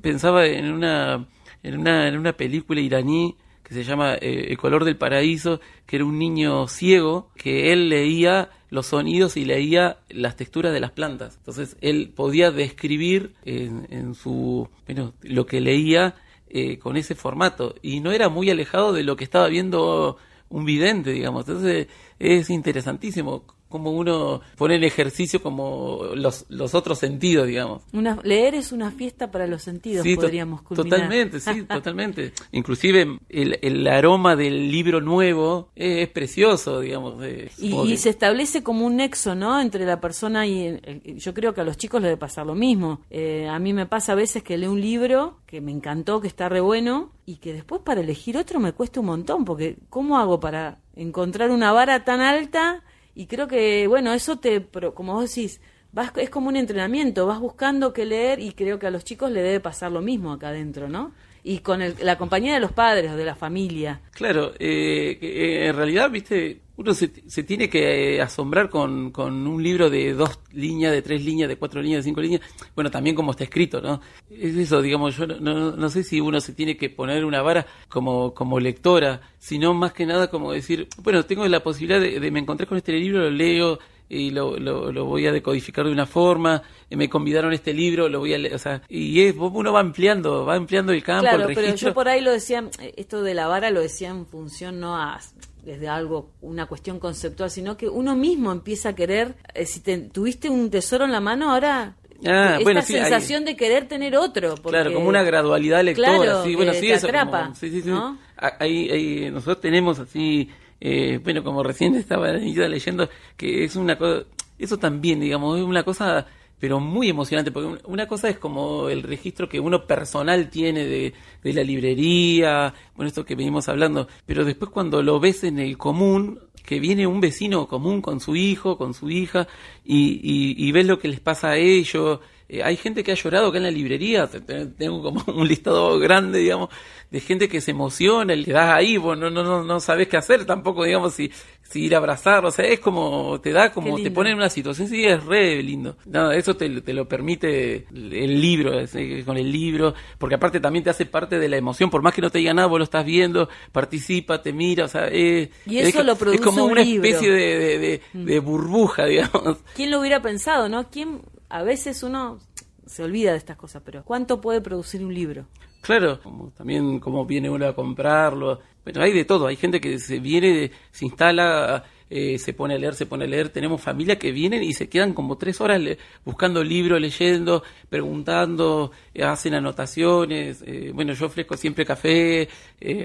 pensaba 0.00 0.46
en 0.46 0.72
una, 0.72 1.26
en 1.62 1.78
una, 1.78 2.08
en 2.08 2.18
una 2.18 2.32
película 2.32 2.80
iraní 2.80 3.36
que 3.62 3.74
se 3.74 3.84
llama 3.84 4.14
eh, 4.14 4.46
El 4.50 4.58
color 4.58 4.84
del 4.84 4.96
paraíso, 4.96 5.60
que 5.86 5.96
era 5.96 6.04
un 6.04 6.18
niño 6.18 6.66
ciego, 6.66 7.30
que 7.36 7.72
él 7.72 7.88
leía 7.88 8.50
los 8.70 8.86
sonidos 8.86 9.36
y 9.36 9.44
leía 9.44 9.98
las 10.08 10.36
texturas 10.36 10.72
de 10.72 10.80
las 10.80 10.92
plantas. 10.92 11.36
Entonces 11.36 11.76
él 11.80 12.12
podía 12.14 12.50
describir 12.50 13.34
en, 13.44 14.14
su, 14.14 14.68
bueno, 14.86 15.12
lo 15.20 15.46
que 15.46 15.60
leía 15.60 16.16
eh, 16.48 16.78
con 16.78 16.96
ese 16.96 17.14
formato 17.14 17.74
y 17.82 18.00
no 18.00 18.12
era 18.12 18.28
muy 18.28 18.50
alejado 18.50 18.92
de 18.92 19.04
lo 19.04 19.14
que 19.14 19.24
estaba 19.24 19.48
viendo 19.48 20.16
un 20.52 20.64
vidente, 20.64 21.10
digamos. 21.10 21.48
Entonces 21.48 21.88
es 22.18 22.50
interesantísimo 22.50 23.44
como 23.72 23.90
uno 23.90 24.40
pone 24.56 24.76
el 24.76 24.84
ejercicio 24.84 25.42
como 25.42 26.02
los, 26.14 26.46
los 26.48 26.74
otros 26.74 26.98
sentidos, 26.98 27.48
digamos. 27.48 27.82
Una, 27.92 28.18
leer 28.22 28.54
es 28.54 28.70
una 28.70 28.92
fiesta 28.92 29.30
para 29.30 29.46
los 29.46 29.62
sentidos, 29.62 30.06
podríamos 30.14 30.62
culminar. 30.62 30.90
Totalmente, 30.90 31.40
sí, 31.40 31.62
totalmente. 31.68 32.32
Inclusive 32.52 33.18
el, 33.28 33.58
el, 33.62 33.86
aroma 33.88 34.36
del 34.36 34.70
libro 34.70 35.00
nuevo 35.00 35.70
es, 35.74 36.08
precioso, 36.08 36.80
digamos. 36.80 37.14
y, 37.58 37.96
se 37.96 38.10
establece 38.10 38.62
como 38.62 38.86
un 38.86 38.96
nexo, 38.96 39.34
¿no? 39.34 39.60
Entre 39.60 39.84
la 39.86 40.00
persona 40.00 40.46
y... 40.46 40.80
yo 41.16 41.34
creo 41.34 41.54
que 41.54 41.62
a 41.62 41.64
los 41.64 41.76
chicos 41.76 42.00
les 42.00 42.10
debe 42.10 42.18
pasar 42.18 42.46
lo 42.46 42.54
mismo. 42.54 43.00
Eh, 43.10 43.48
a 43.48 43.58
mí 43.58 43.72
me 43.72 43.86
pasa 43.86 44.12
a 44.12 44.14
veces 44.14 44.42
que 44.42 44.58
leo 44.58 44.72
un 44.72 44.80
libro 44.80 45.38
que 45.46 45.60
me 45.60 45.72
encantó, 45.72 46.20
que 46.20 46.28
está 46.28 46.48
re 46.48 46.60
bueno, 46.60 47.12
y 47.26 47.36
que 47.36 47.52
después 47.52 47.82
para 47.82 48.00
elegir 48.00 48.36
otro 48.36 48.60
me 48.60 48.72
cuesta 48.72 49.00
un 49.00 49.06
montón, 49.06 49.44
porque 49.44 49.76
¿cómo 49.90 50.18
hago 50.18 50.40
para 50.40 50.78
encontrar 50.96 51.50
una 51.50 51.72
vara 51.72 52.04
tan 52.04 52.20
alta? 52.20 52.82
Y 53.14 53.26
creo 53.26 53.46
que, 53.46 53.86
bueno, 53.86 54.12
eso 54.12 54.38
te, 54.38 54.66
como 54.94 55.14
vos 55.14 55.34
decís, 55.34 55.60
vas, 55.92 56.12
es 56.16 56.30
como 56.30 56.48
un 56.48 56.56
entrenamiento, 56.56 57.26
vas 57.26 57.40
buscando 57.40 57.92
qué 57.92 58.04
leer 58.04 58.40
y 58.40 58.52
creo 58.52 58.78
que 58.78 58.86
a 58.86 58.90
los 58.90 59.04
chicos 59.04 59.30
le 59.30 59.42
debe 59.42 59.60
pasar 59.60 59.92
lo 59.92 60.00
mismo 60.00 60.32
acá 60.32 60.48
adentro, 60.48 60.88
¿no? 60.88 61.12
Y 61.44 61.58
con 61.58 61.80
la 62.00 62.16
compañía 62.16 62.54
de 62.54 62.60
los 62.60 62.72
padres 62.72 63.10
o 63.10 63.16
de 63.16 63.24
la 63.24 63.34
familia. 63.34 64.00
Claro, 64.12 64.52
eh, 64.58 65.18
eh, 65.20 65.66
en 65.68 65.76
realidad, 65.76 66.10
viste, 66.10 66.61
uno 66.76 66.94
se, 66.94 67.12
se 67.26 67.42
tiene 67.42 67.68
que 67.68 68.20
asombrar 68.22 68.70
con, 68.70 69.10
con, 69.10 69.46
un 69.46 69.62
libro 69.62 69.90
de 69.90 70.14
dos 70.14 70.38
líneas, 70.52 70.92
de 70.92 71.02
tres 71.02 71.24
líneas, 71.24 71.48
de 71.48 71.56
cuatro 71.56 71.82
líneas, 71.82 72.04
de 72.04 72.10
cinco 72.10 72.20
líneas. 72.20 72.40
Bueno, 72.74 72.90
también 72.90 73.14
como 73.14 73.32
está 73.32 73.44
escrito, 73.44 73.80
¿no? 73.80 74.00
Es 74.30 74.56
eso, 74.56 74.80
digamos, 74.80 75.16
yo 75.16 75.26
no, 75.26 75.72
no, 75.72 75.88
sé 75.90 76.02
si 76.02 76.20
uno 76.20 76.40
se 76.40 76.52
tiene 76.52 76.76
que 76.76 76.88
poner 76.88 77.24
una 77.24 77.42
vara 77.42 77.66
como, 77.88 78.32
como 78.34 78.58
lectora, 78.58 79.20
sino 79.38 79.74
más 79.74 79.92
que 79.92 80.06
nada 80.06 80.30
como 80.30 80.52
decir, 80.52 80.88
bueno, 81.02 81.24
tengo 81.24 81.46
la 81.46 81.62
posibilidad 81.62 82.00
de, 82.00 82.30
me 82.30 82.40
encontré 82.40 82.66
con 82.66 82.78
este 82.78 82.92
libro, 82.92 83.20
lo 83.20 83.30
leo, 83.30 83.78
y 84.12 84.30
lo, 84.30 84.58
lo, 84.58 85.04
voy 85.06 85.26
a 85.26 85.32
decodificar 85.32 85.86
de 85.86 85.92
una 85.92 86.06
forma, 86.06 86.62
eh, 86.90 86.96
me 86.96 87.08
convidaron 87.08 87.52
este 87.52 87.72
libro, 87.72 88.08
lo 88.08 88.18
voy 88.18 88.34
a 88.34 88.38
leer, 88.38 88.54
o 88.54 88.58
sea, 88.58 88.82
y 88.88 89.22
es, 89.22 89.34
uno 89.38 89.72
va 89.72 89.80
ampliando, 89.80 90.44
va 90.44 90.54
ampliando 90.54 90.92
el 90.92 91.02
campo, 91.02 91.22
claro, 91.22 91.48
pero 91.54 91.74
yo 91.74 91.94
por 91.94 92.08
ahí 92.08 92.20
lo 92.20 92.30
decía, 92.30 92.68
esto 92.96 93.22
de 93.22 93.34
la 93.34 93.46
vara 93.46 93.70
lo 93.70 93.80
decía 93.80 94.10
en 94.10 94.26
función 94.26 94.80
no 94.80 94.96
a 94.96 95.18
desde 95.64 95.88
algo, 95.88 96.32
una 96.40 96.66
cuestión 96.66 96.98
conceptual, 96.98 97.50
sino 97.50 97.76
que 97.76 97.88
uno 97.88 98.16
mismo 98.16 98.52
empieza 98.52 98.90
a 98.90 98.94
querer, 98.94 99.36
eh, 99.54 99.64
si 99.64 99.80
tuviste 99.80 100.50
un 100.50 100.70
tesoro 100.70 101.04
en 101.04 101.12
la 101.12 101.20
mano, 101.20 101.52
ahora 101.52 101.96
Ah, 102.24 102.58
esta 102.60 102.82
sensación 102.82 103.44
de 103.44 103.56
querer 103.56 103.88
tener 103.88 104.16
otro. 104.16 104.54
claro, 104.56 104.92
como 104.92 105.08
una 105.08 105.22
gradualidad 105.22 105.82
lectora. 105.82 106.44
sí, 106.44 106.54
bueno, 106.54 106.72
sí, 106.72 106.90
eso, 106.90 107.08
sí, 107.54 107.70
sí, 107.70 107.82
sí. 107.82 109.30
nosotros 109.30 109.60
tenemos 109.60 109.98
así, 109.98 110.48
eh, 110.84 111.20
bueno, 111.22 111.44
como 111.44 111.62
recién 111.62 111.94
estaba 111.94 112.32
leyendo, 112.32 113.08
que 113.36 113.62
es 113.62 113.76
una 113.76 113.96
cosa, 113.96 114.24
eso 114.58 114.78
también, 114.78 115.20
digamos, 115.20 115.56
es 115.58 115.64
una 115.64 115.84
cosa 115.84 116.26
pero 116.58 116.80
muy 116.80 117.08
emocionante, 117.08 117.50
porque 117.50 117.80
una 117.86 118.06
cosa 118.06 118.28
es 118.28 118.38
como 118.38 118.88
el 118.88 119.02
registro 119.02 119.48
que 119.48 119.60
uno 119.60 119.86
personal 119.86 120.48
tiene 120.48 120.84
de, 120.84 121.12
de, 121.42 121.52
la 121.52 121.62
librería, 121.62 122.74
bueno, 122.96 123.08
esto 123.08 123.24
que 123.24 123.34
venimos 123.34 123.68
hablando, 123.68 124.08
pero 124.26 124.44
después 124.44 124.70
cuando 124.70 125.02
lo 125.02 125.18
ves 125.18 125.44
en 125.44 125.58
el 125.60 125.78
común, 125.78 126.40
que 126.64 126.80
viene 126.80 127.06
un 127.06 127.20
vecino 127.20 127.66
común 127.66 128.00
con 128.00 128.20
su 128.20 128.36
hijo, 128.36 128.76
con 128.76 128.94
su 128.94 129.10
hija, 129.10 129.46
y, 129.84 130.20
y, 130.22 130.68
y 130.68 130.72
ves 130.72 130.86
lo 130.86 130.98
que 130.98 131.08
les 131.08 131.20
pasa 131.20 131.50
a 131.50 131.56
ellos, 131.56 132.20
eh, 132.52 132.62
hay 132.62 132.76
gente 132.76 133.02
que 133.02 133.12
ha 133.12 133.14
llorado 133.14 133.48
acá 133.48 133.56
en 133.56 133.64
la 133.64 133.70
librería, 133.70 134.28
tengo 134.76 135.02
como 135.02 135.24
un 135.40 135.48
listado 135.48 135.98
grande, 135.98 136.40
digamos, 136.40 136.68
de 137.10 137.18
gente 137.20 137.48
que 137.48 137.62
se 137.62 137.70
emociona, 137.70 138.34
le 138.34 138.52
das 138.52 138.74
ahí, 138.74 138.98
vos 138.98 139.16
no, 139.16 139.30
no, 139.30 139.42
no, 139.42 139.64
no 139.64 139.80
sabes 139.80 140.06
qué 140.06 140.18
hacer 140.18 140.44
tampoco, 140.44 140.84
digamos, 140.84 141.14
si, 141.14 141.32
si 141.62 141.84
ir 141.84 141.94
a 141.94 141.98
abrazar, 141.98 142.44
o 142.44 142.50
sea, 142.50 142.66
es 142.66 142.78
como, 142.78 143.40
te 143.40 143.52
da 143.52 143.72
como, 143.72 143.96
te 143.96 144.10
pone 144.10 144.32
en 144.32 144.36
una 144.36 144.50
situación, 144.50 144.86
sí, 144.86 145.02
es 145.02 145.24
re 145.24 145.62
lindo. 145.62 145.96
Nada, 146.04 146.36
eso 146.36 146.54
te, 146.54 146.82
te 146.82 146.92
lo 146.92 147.08
permite 147.08 147.86
el 147.90 148.38
libro, 148.38 148.78
eh, 148.78 149.22
con 149.24 149.38
el 149.38 149.50
libro, 149.50 149.94
porque 150.18 150.34
aparte 150.34 150.60
también 150.60 150.84
te 150.84 150.90
hace 150.90 151.06
parte 151.06 151.38
de 151.38 151.48
la 151.48 151.56
emoción, 151.56 151.88
por 151.88 152.02
más 152.02 152.12
que 152.12 152.20
no 152.20 152.28
te 152.28 152.38
diga 152.38 152.52
nada, 152.52 152.68
vos 152.68 152.80
lo 152.80 152.84
estás 152.84 153.06
viendo, 153.06 153.48
participa, 153.72 154.42
te 154.42 154.52
mira, 154.52 154.84
o 154.84 154.88
sea, 154.88 155.06
es, 155.06 155.48
y 155.64 155.78
eso 155.78 156.02
lo 156.02 156.16
produce 156.16 156.36
es 156.36 156.44
como 156.44 156.66
una 156.66 156.82
especie 156.82 157.30
de, 157.30 157.78
de, 157.78 158.00
mm. 158.12 158.24
de, 158.26 158.40
burbuja, 158.40 159.04
digamos. 159.06 159.56
¿Quién 159.74 159.90
lo 159.90 160.00
hubiera 160.00 160.20
pensado, 160.20 160.68
no? 160.68 160.90
¿Quién, 160.90 161.22
a 161.52 161.62
veces 161.62 162.02
uno 162.02 162.38
se 162.86 163.04
olvida 163.04 163.32
de 163.32 163.36
estas 163.36 163.58
cosas, 163.58 163.82
pero 163.84 164.02
¿cuánto 164.04 164.40
puede 164.40 164.62
producir 164.62 165.04
un 165.04 165.14
libro? 165.14 165.46
Claro, 165.82 166.18
también 166.56 166.98
cómo 166.98 167.26
viene 167.26 167.50
uno 167.50 167.66
a 167.66 167.74
comprarlo. 167.74 168.60
Bueno, 168.82 169.02
hay 169.02 169.12
de 169.12 169.26
todo. 169.26 169.48
Hay 169.48 169.56
gente 169.56 169.80
que 169.80 169.98
se 169.98 170.18
viene, 170.18 170.70
se 170.90 171.04
instala, 171.04 171.84
eh, 172.08 172.38
se 172.38 172.54
pone 172.54 172.74
a 172.74 172.78
leer, 172.78 172.94
se 172.94 173.04
pone 173.04 173.24
a 173.24 173.26
leer. 173.26 173.50
Tenemos 173.50 173.82
familias 173.82 174.16
que 174.16 174.32
vienen 174.32 174.62
y 174.62 174.72
se 174.72 174.88
quedan 174.88 175.12
como 175.12 175.36
tres 175.36 175.60
horas 175.60 175.82
buscando 176.24 176.64
libros, 176.64 176.98
leyendo, 176.98 177.62
preguntando, 177.90 178.90
eh, 179.12 179.22
hacen 179.22 179.52
anotaciones. 179.54 180.62
Eh, 180.66 180.90
bueno, 180.94 181.12
yo 181.12 181.26
ofrezco 181.26 181.56
siempre 181.56 181.84
café 181.84 182.48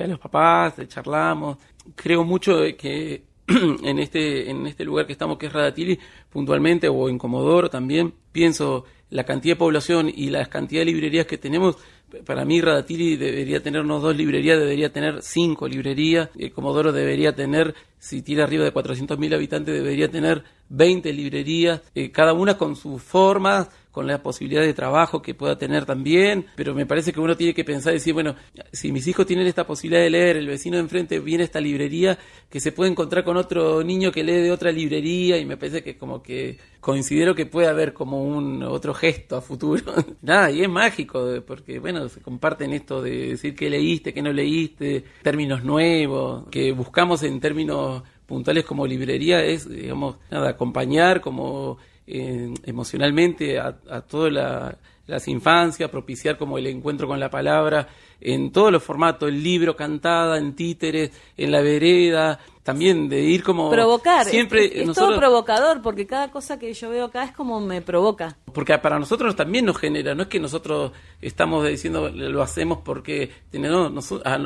a 0.02 0.08
los 0.08 0.20
papás, 0.20 0.76
charlamos. 0.88 1.58
Creo 1.96 2.24
mucho 2.24 2.54
que 2.78 3.24
en 3.84 4.00
este 4.00 4.50
en 4.50 4.68
este 4.68 4.84
lugar 4.84 5.06
que 5.06 5.14
estamos 5.14 5.38
que 5.38 5.48
es 5.48 5.54
Radatili 5.54 6.00
puntualmente 6.30 6.90
o 6.90 7.10
en 7.10 7.18
Comodoro 7.18 7.70
también 7.70 8.14
pienso 8.32 8.86
la 9.10 9.24
cantidad 9.24 9.56
de 9.56 9.60
población 9.60 10.12
y 10.14 10.30
la 10.30 10.46
cantidad 10.48 10.82
de 10.82 10.86
librerías 10.86 11.26
que 11.26 11.38
tenemos 11.38 11.78
para 12.26 12.46
mí 12.46 12.62
Radatili 12.62 13.18
debería 13.18 13.62
tener 13.62 13.82
unos 13.82 14.02
dos 14.02 14.16
librerías, 14.16 14.60
debería 14.60 14.92
tener 14.92 15.22
cinco 15.22 15.68
librerías. 15.68 16.30
Eh, 16.38 16.52
Comodoro 16.52 16.92
debería 16.94 17.36
tener, 17.36 17.76
si 18.00 18.22
tiene 18.22 18.44
arriba 18.44 18.64
de 18.64 18.74
400.000 18.74 19.36
habitantes, 19.36 19.74
debería 19.74 20.10
tener 20.10 20.44
20 20.70 21.12
librerías, 21.12 21.82
eh, 21.96 22.12
cada 22.12 22.34
una 22.34 22.58
con 22.58 22.76
su 22.76 22.98
forma, 22.98 23.68
con 23.98 24.06
la 24.06 24.22
posibilidad 24.22 24.62
de 24.62 24.76
trabajo 24.76 25.24
que 25.24 25.34
pueda 25.34 25.58
tener 25.58 25.88
también, 25.88 26.46
pero 26.56 26.76
me 26.76 26.86
parece 26.86 27.12
que 27.12 27.20
uno 27.20 27.36
tiene 27.36 27.56
que 27.56 27.64
pensar 27.64 27.94
y 27.94 27.96
decir, 27.96 28.14
bueno, 28.14 28.36
si 28.72 28.92
mis 28.92 29.08
hijos 29.08 29.26
tienen 29.26 29.48
esta 29.48 29.66
posibilidad 29.66 30.04
de 30.04 30.12
leer, 30.12 30.38
el 30.38 30.46
vecino 30.46 30.78
de 30.78 30.84
enfrente 30.84 31.20
viene 31.20 31.42
a 31.42 31.46
esta 31.46 31.60
librería, 31.60 32.16
que 32.48 32.60
se 32.60 32.72
puede 32.72 32.92
encontrar 32.92 33.24
con 33.24 33.38
otro 33.38 33.84
niño 33.84 34.12
que 34.12 34.24
lee 34.24 34.34
de 34.34 34.52
otra 34.52 34.72
librería 34.72 35.40
y 35.40 35.46
me 35.46 35.58
parece 35.58 35.82
que 35.82 35.98
como 35.98 36.22
que 36.22 36.60
considero 36.80 37.34
que 37.34 37.48
puede 37.48 37.70
haber 37.70 37.94
como 37.94 38.24
un 38.24 38.62
otro 38.62 38.94
gesto 38.94 39.36
a 39.36 39.42
futuro. 39.42 39.82
Nada, 40.22 40.52
y 40.52 40.62
es 40.62 40.70
mágico, 40.70 41.28
porque 41.48 41.80
bueno, 41.80 42.08
se 42.08 42.22
comparten 42.22 42.74
esto 42.74 43.02
de 43.02 43.30
decir 43.30 43.56
que 43.56 43.68
leíste, 43.68 44.14
que 44.14 44.22
no 44.22 44.32
leíste, 44.32 45.06
términos 45.24 45.64
nuevos, 45.64 46.48
que 46.52 46.72
buscamos 46.72 47.24
en 47.24 47.40
términos 47.40 48.04
puntuales 48.28 48.64
como 48.64 48.86
librería 48.86 49.44
es, 49.44 49.68
digamos, 49.68 50.18
nada, 50.30 50.50
acompañar 50.50 51.20
como 51.20 51.80
eh, 52.08 52.54
emocionalmente 52.64 53.60
a, 53.60 53.78
a 53.90 54.02
toda 54.02 54.78
las 55.06 55.28
infancias, 55.28 55.90
propiciar 55.90 56.38
como 56.38 56.58
el 56.58 56.68
encuentro 56.68 57.08
con 57.08 57.20
la 57.20 57.30
palabra 57.30 57.88
en 58.20 58.52
todos 58.52 58.72
los 58.72 58.84
formatos, 58.84 59.30
el 59.30 59.44
libro, 59.44 59.76
cantada, 59.76 60.38
en 60.38 60.56
títeres, 60.56 61.12
en 61.36 61.52
la 61.52 61.62
vereda, 61.62 62.40
también 62.68 63.08
de 63.08 63.22
ir 63.22 63.44
como 63.44 63.70
provocar 63.70 64.26
siempre 64.26 64.82
es, 64.82 64.92
todo 64.92 65.16
provocador 65.16 65.82
porque 65.82 66.06
cada 66.06 66.30
cosa 66.30 66.60
que 66.60 66.74
yo 66.74 66.90
veo 66.90 67.06
acá 67.06 67.24
es 67.24 67.32
como 67.32 67.62
me 67.62 67.82
provoca. 67.82 68.36
Porque 68.54 68.78
para 68.80 69.00
nosotros 69.00 69.38
también 69.38 69.64
nos 69.64 69.78
genera 69.78 70.14
no 70.14 70.24
es 70.24 70.28
que 70.28 70.38
nosotros 70.38 70.92
estamos 71.22 71.66
diciendo 71.66 72.10
lo 72.10 72.42
hacemos 72.42 72.80
porque 72.84 73.32
no, 73.54 73.90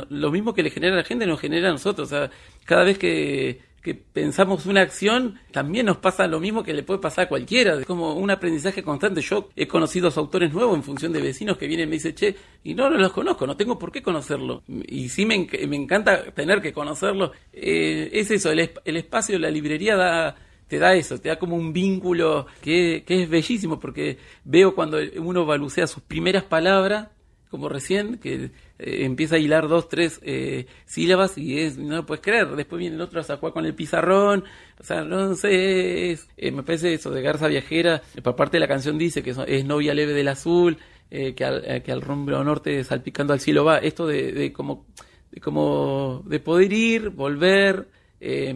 lo 0.09 0.31
mismo 0.31 0.53
que 0.53 0.61
le 0.61 0.69
genera 0.69 0.93
a 0.93 0.97
la 0.97 1.03
gente 1.03 1.25
nos 1.25 1.39
genera 1.39 1.69
a 1.69 1.71
nosotros 1.71 2.11
o 2.11 2.15
sea 2.15 2.29
cada 2.63 2.83
vez 2.83 2.99
que 2.99 3.59
que 3.81 3.95
pensamos 3.95 4.65
una 4.65 4.81
acción, 4.81 5.39
también 5.51 5.87
nos 5.87 5.97
pasa 5.97 6.27
lo 6.27 6.39
mismo 6.39 6.63
que 6.63 6.73
le 6.73 6.83
puede 6.83 6.99
pasar 6.99 7.25
a 7.25 7.29
cualquiera. 7.29 7.79
Es 7.79 7.85
como 7.85 8.13
un 8.13 8.29
aprendizaje 8.29 8.83
constante. 8.83 9.21
Yo 9.21 9.49
he 9.55 9.67
conocido 9.67 10.09
autores 10.15 10.53
nuevos 10.53 10.75
en 10.75 10.83
función 10.83 11.11
de 11.11 11.21
vecinos 11.21 11.57
que 11.57 11.67
vienen 11.67 11.87
y 11.87 11.89
me 11.89 11.95
dicen, 11.95 12.13
che, 12.13 12.35
y 12.63 12.75
no, 12.75 12.89
no 12.89 12.97
los 12.97 13.11
conozco, 13.11 13.47
no 13.47 13.57
tengo 13.57 13.79
por 13.79 13.91
qué 13.91 14.01
conocerlo. 14.03 14.63
Y 14.67 15.09
sí 15.09 15.25
me, 15.25 15.47
me 15.67 15.75
encanta 15.75 16.31
tener 16.31 16.61
que 16.61 16.73
conocerlo. 16.73 17.31
Eh, 17.51 18.09
es 18.13 18.29
eso, 18.29 18.51
el, 18.51 18.71
el 18.85 18.97
espacio, 18.97 19.39
la 19.39 19.49
librería 19.49 19.95
da 19.95 20.35
te 20.67 20.79
da 20.79 20.93
eso, 20.93 21.19
te 21.19 21.27
da 21.27 21.37
como 21.37 21.57
un 21.57 21.73
vínculo 21.73 22.45
que, 22.61 23.03
que, 23.05 23.23
es 23.23 23.29
bellísimo, 23.29 23.77
porque 23.77 24.19
veo 24.45 24.73
cuando 24.73 24.99
uno 25.17 25.45
balucea 25.45 25.85
sus 25.85 26.01
primeras 26.01 26.43
palabras, 26.43 27.09
como 27.49 27.67
recién, 27.67 28.19
que 28.19 28.51
eh, 28.83 29.05
empieza 29.05 29.35
a 29.35 29.39
hilar 29.39 29.67
dos, 29.67 29.87
tres 29.89 30.19
eh, 30.23 30.65
sílabas 30.85 31.37
y 31.37 31.59
es, 31.59 31.77
no 31.77 31.97
lo 31.97 32.05
puedes 32.05 32.23
creer. 32.23 32.47
Después 32.55 32.79
viene 32.79 32.95
el 32.95 33.01
otro 33.01 33.21
a 33.21 33.37
jugar 33.37 33.53
con 33.53 33.65
el 33.65 33.75
pizarrón. 33.75 34.43
O 34.79 34.83
sea, 34.83 35.03
no 35.03 35.35
sé, 35.35 36.13
eh, 36.13 36.51
me 36.51 36.63
parece 36.63 36.95
eso 36.95 37.11
de 37.11 37.21
Garza 37.21 37.47
Viajera. 37.47 38.01
Por 38.23 38.35
parte 38.35 38.59
la 38.59 38.67
canción 38.67 38.97
dice 38.97 39.21
que 39.21 39.35
es, 39.47 39.65
novia 39.65 39.93
leve 39.93 40.13
del 40.13 40.27
azul, 40.27 40.77
que, 41.09 41.45
al, 41.45 41.83
que 41.83 41.91
al 41.91 42.01
rumbo 42.01 42.43
norte 42.43 42.83
salpicando 42.83 43.33
al 43.33 43.39
cielo 43.39 43.65
va. 43.65 43.77
Esto 43.77 44.07
de, 44.07 44.31
de 44.31 44.51
como, 44.51 44.87
de 45.31 45.39
como, 45.39 46.23
de 46.25 46.39
poder 46.39 46.73
ir, 46.73 47.09
volver, 47.09 47.87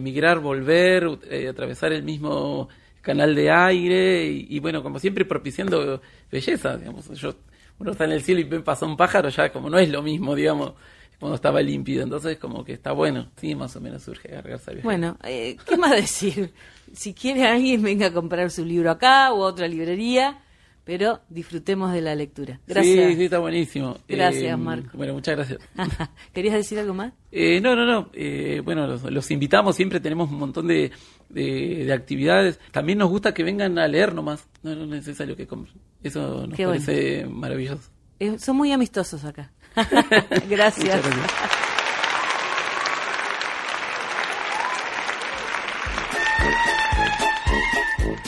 migrar, 0.00 0.40
volver, 0.40 1.04
atravesar 1.48 1.92
el 1.92 2.02
mismo 2.02 2.68
canal 3.00 3.36
de 3.36 3.50
aire 3.52 4.26
y, 4.26 4.46
y, 4.50 4.58
bueno, 4.58 4.82
como 4.82 4.98
siempre 4.98 5.24
propiciando 5.24 6.00
belleza, 6.32 6.76
digamos. 6.76 7.08
Yo 7.10 7.36
uno 7.78 7.92
está 7.92 8.04
en 8.04 8.12
el 8.12 8.22
cielo 8.22 8.40
y 8.40 8.44
ve 8.44 8.60
pasar 8.60 8.88
un 8.88 8.96
pájaro, 8.96 9.28
ya 9.28 9.52
como 9.52 9.68
no 9.68 9.78
es 9.78 9.88
lo 9.88 10.02
mismo, 10.02 10.34
digamos, 10.34 10.72
cuando 11.18 11.36
estaba 11.36 11.60
límpido. 11.62 12.02
Entonces, 12.02 12.38
como 12.38 12.64
que 12.64 12.74
está 12.74 12.92
bueno. 12.92 13.30
Sí, 13.36 13.54
más 13.54 13.74
o 13.76 13.80
menos 13.80 14.02
surge 14.02 14.28
Gargarza 14.28 14.72
Bueno, 14.82 15.16
eh, 15.24 15.56
¿qué 15.66 15.76
más 15.76 15.92
decir? 15.92 16.52
Si 16.92 17.12
quiere 17.12 17.44
alguien, 17.44 17.82
venga 17.82 18.06
a 18.06 18.12
comprar 18.12 18.48
su 18.50 18.64
libro 18.64 18.92
acá 18.92 19.32
o 19.32 19.44
a 19.44 19.48
otra 19.48 19.66
librería. 19.66 20.38
Pero 20.86 21.20
disfrutemos 21.28 21.92
de 21.92 22.00
la 22.00 22.14
lectura. 22.14 22.60
Gracias. 22.64 23.08
Sí, 23.08 23.16
sí, 23.16 23.24
está 23.24 23.40
buenísimo. 23.40 23.98
Gracias, 24.06 24.44
eh, 24.44 24.56
Marco. 24.56 24.96
Bueno, 24.96 25.14
muchas 25.14 25.34
gracias. 25.34 25.58
¿Querías 26.32 26.54
decir 26.54 26.78
algo 26.78 26.94
más? 26.94 27.12
Eh, 27.32 27.60
no, 27.60 27.74
no, 27.74 27.84
no. 27.84 28.08
Eh, 28.12 28.62
bueno, 28.64 28.86
los, 28.86 29.30
invitamos, 29.32 29.74
siempre 29.74 29.98
tenemos 29.98 30.30
un 30.30 30.38
montón 30.38 30.68
de, 30.68 30.92
de, 31.28 31.92
actividades. 31.92 32.60
También 32.70 32.98
nos 32.98 33.10
gusta 33.10 33.34
que 33.34 33.42
vengan 33.42 33.76
a 33.80 33.88
leer 33.88 34.14
nomás. 34.14 34.46
No, 34.62 34.76
no 34.76 34.84
es 34.84 34.90
necesario 34.90 35.34
que 35.34 35.48
compren. 35.48 35.74
Eso 36.04 36.46
nos 36.46 36.56
parece 36.56 37.26
maravilloso. 37.26 37.90
Son 38.38 38.56
muy 38.56 38.70
amistosos 38.70 39.24
acá. 39.24 39.50
gracias. 40.48 41.02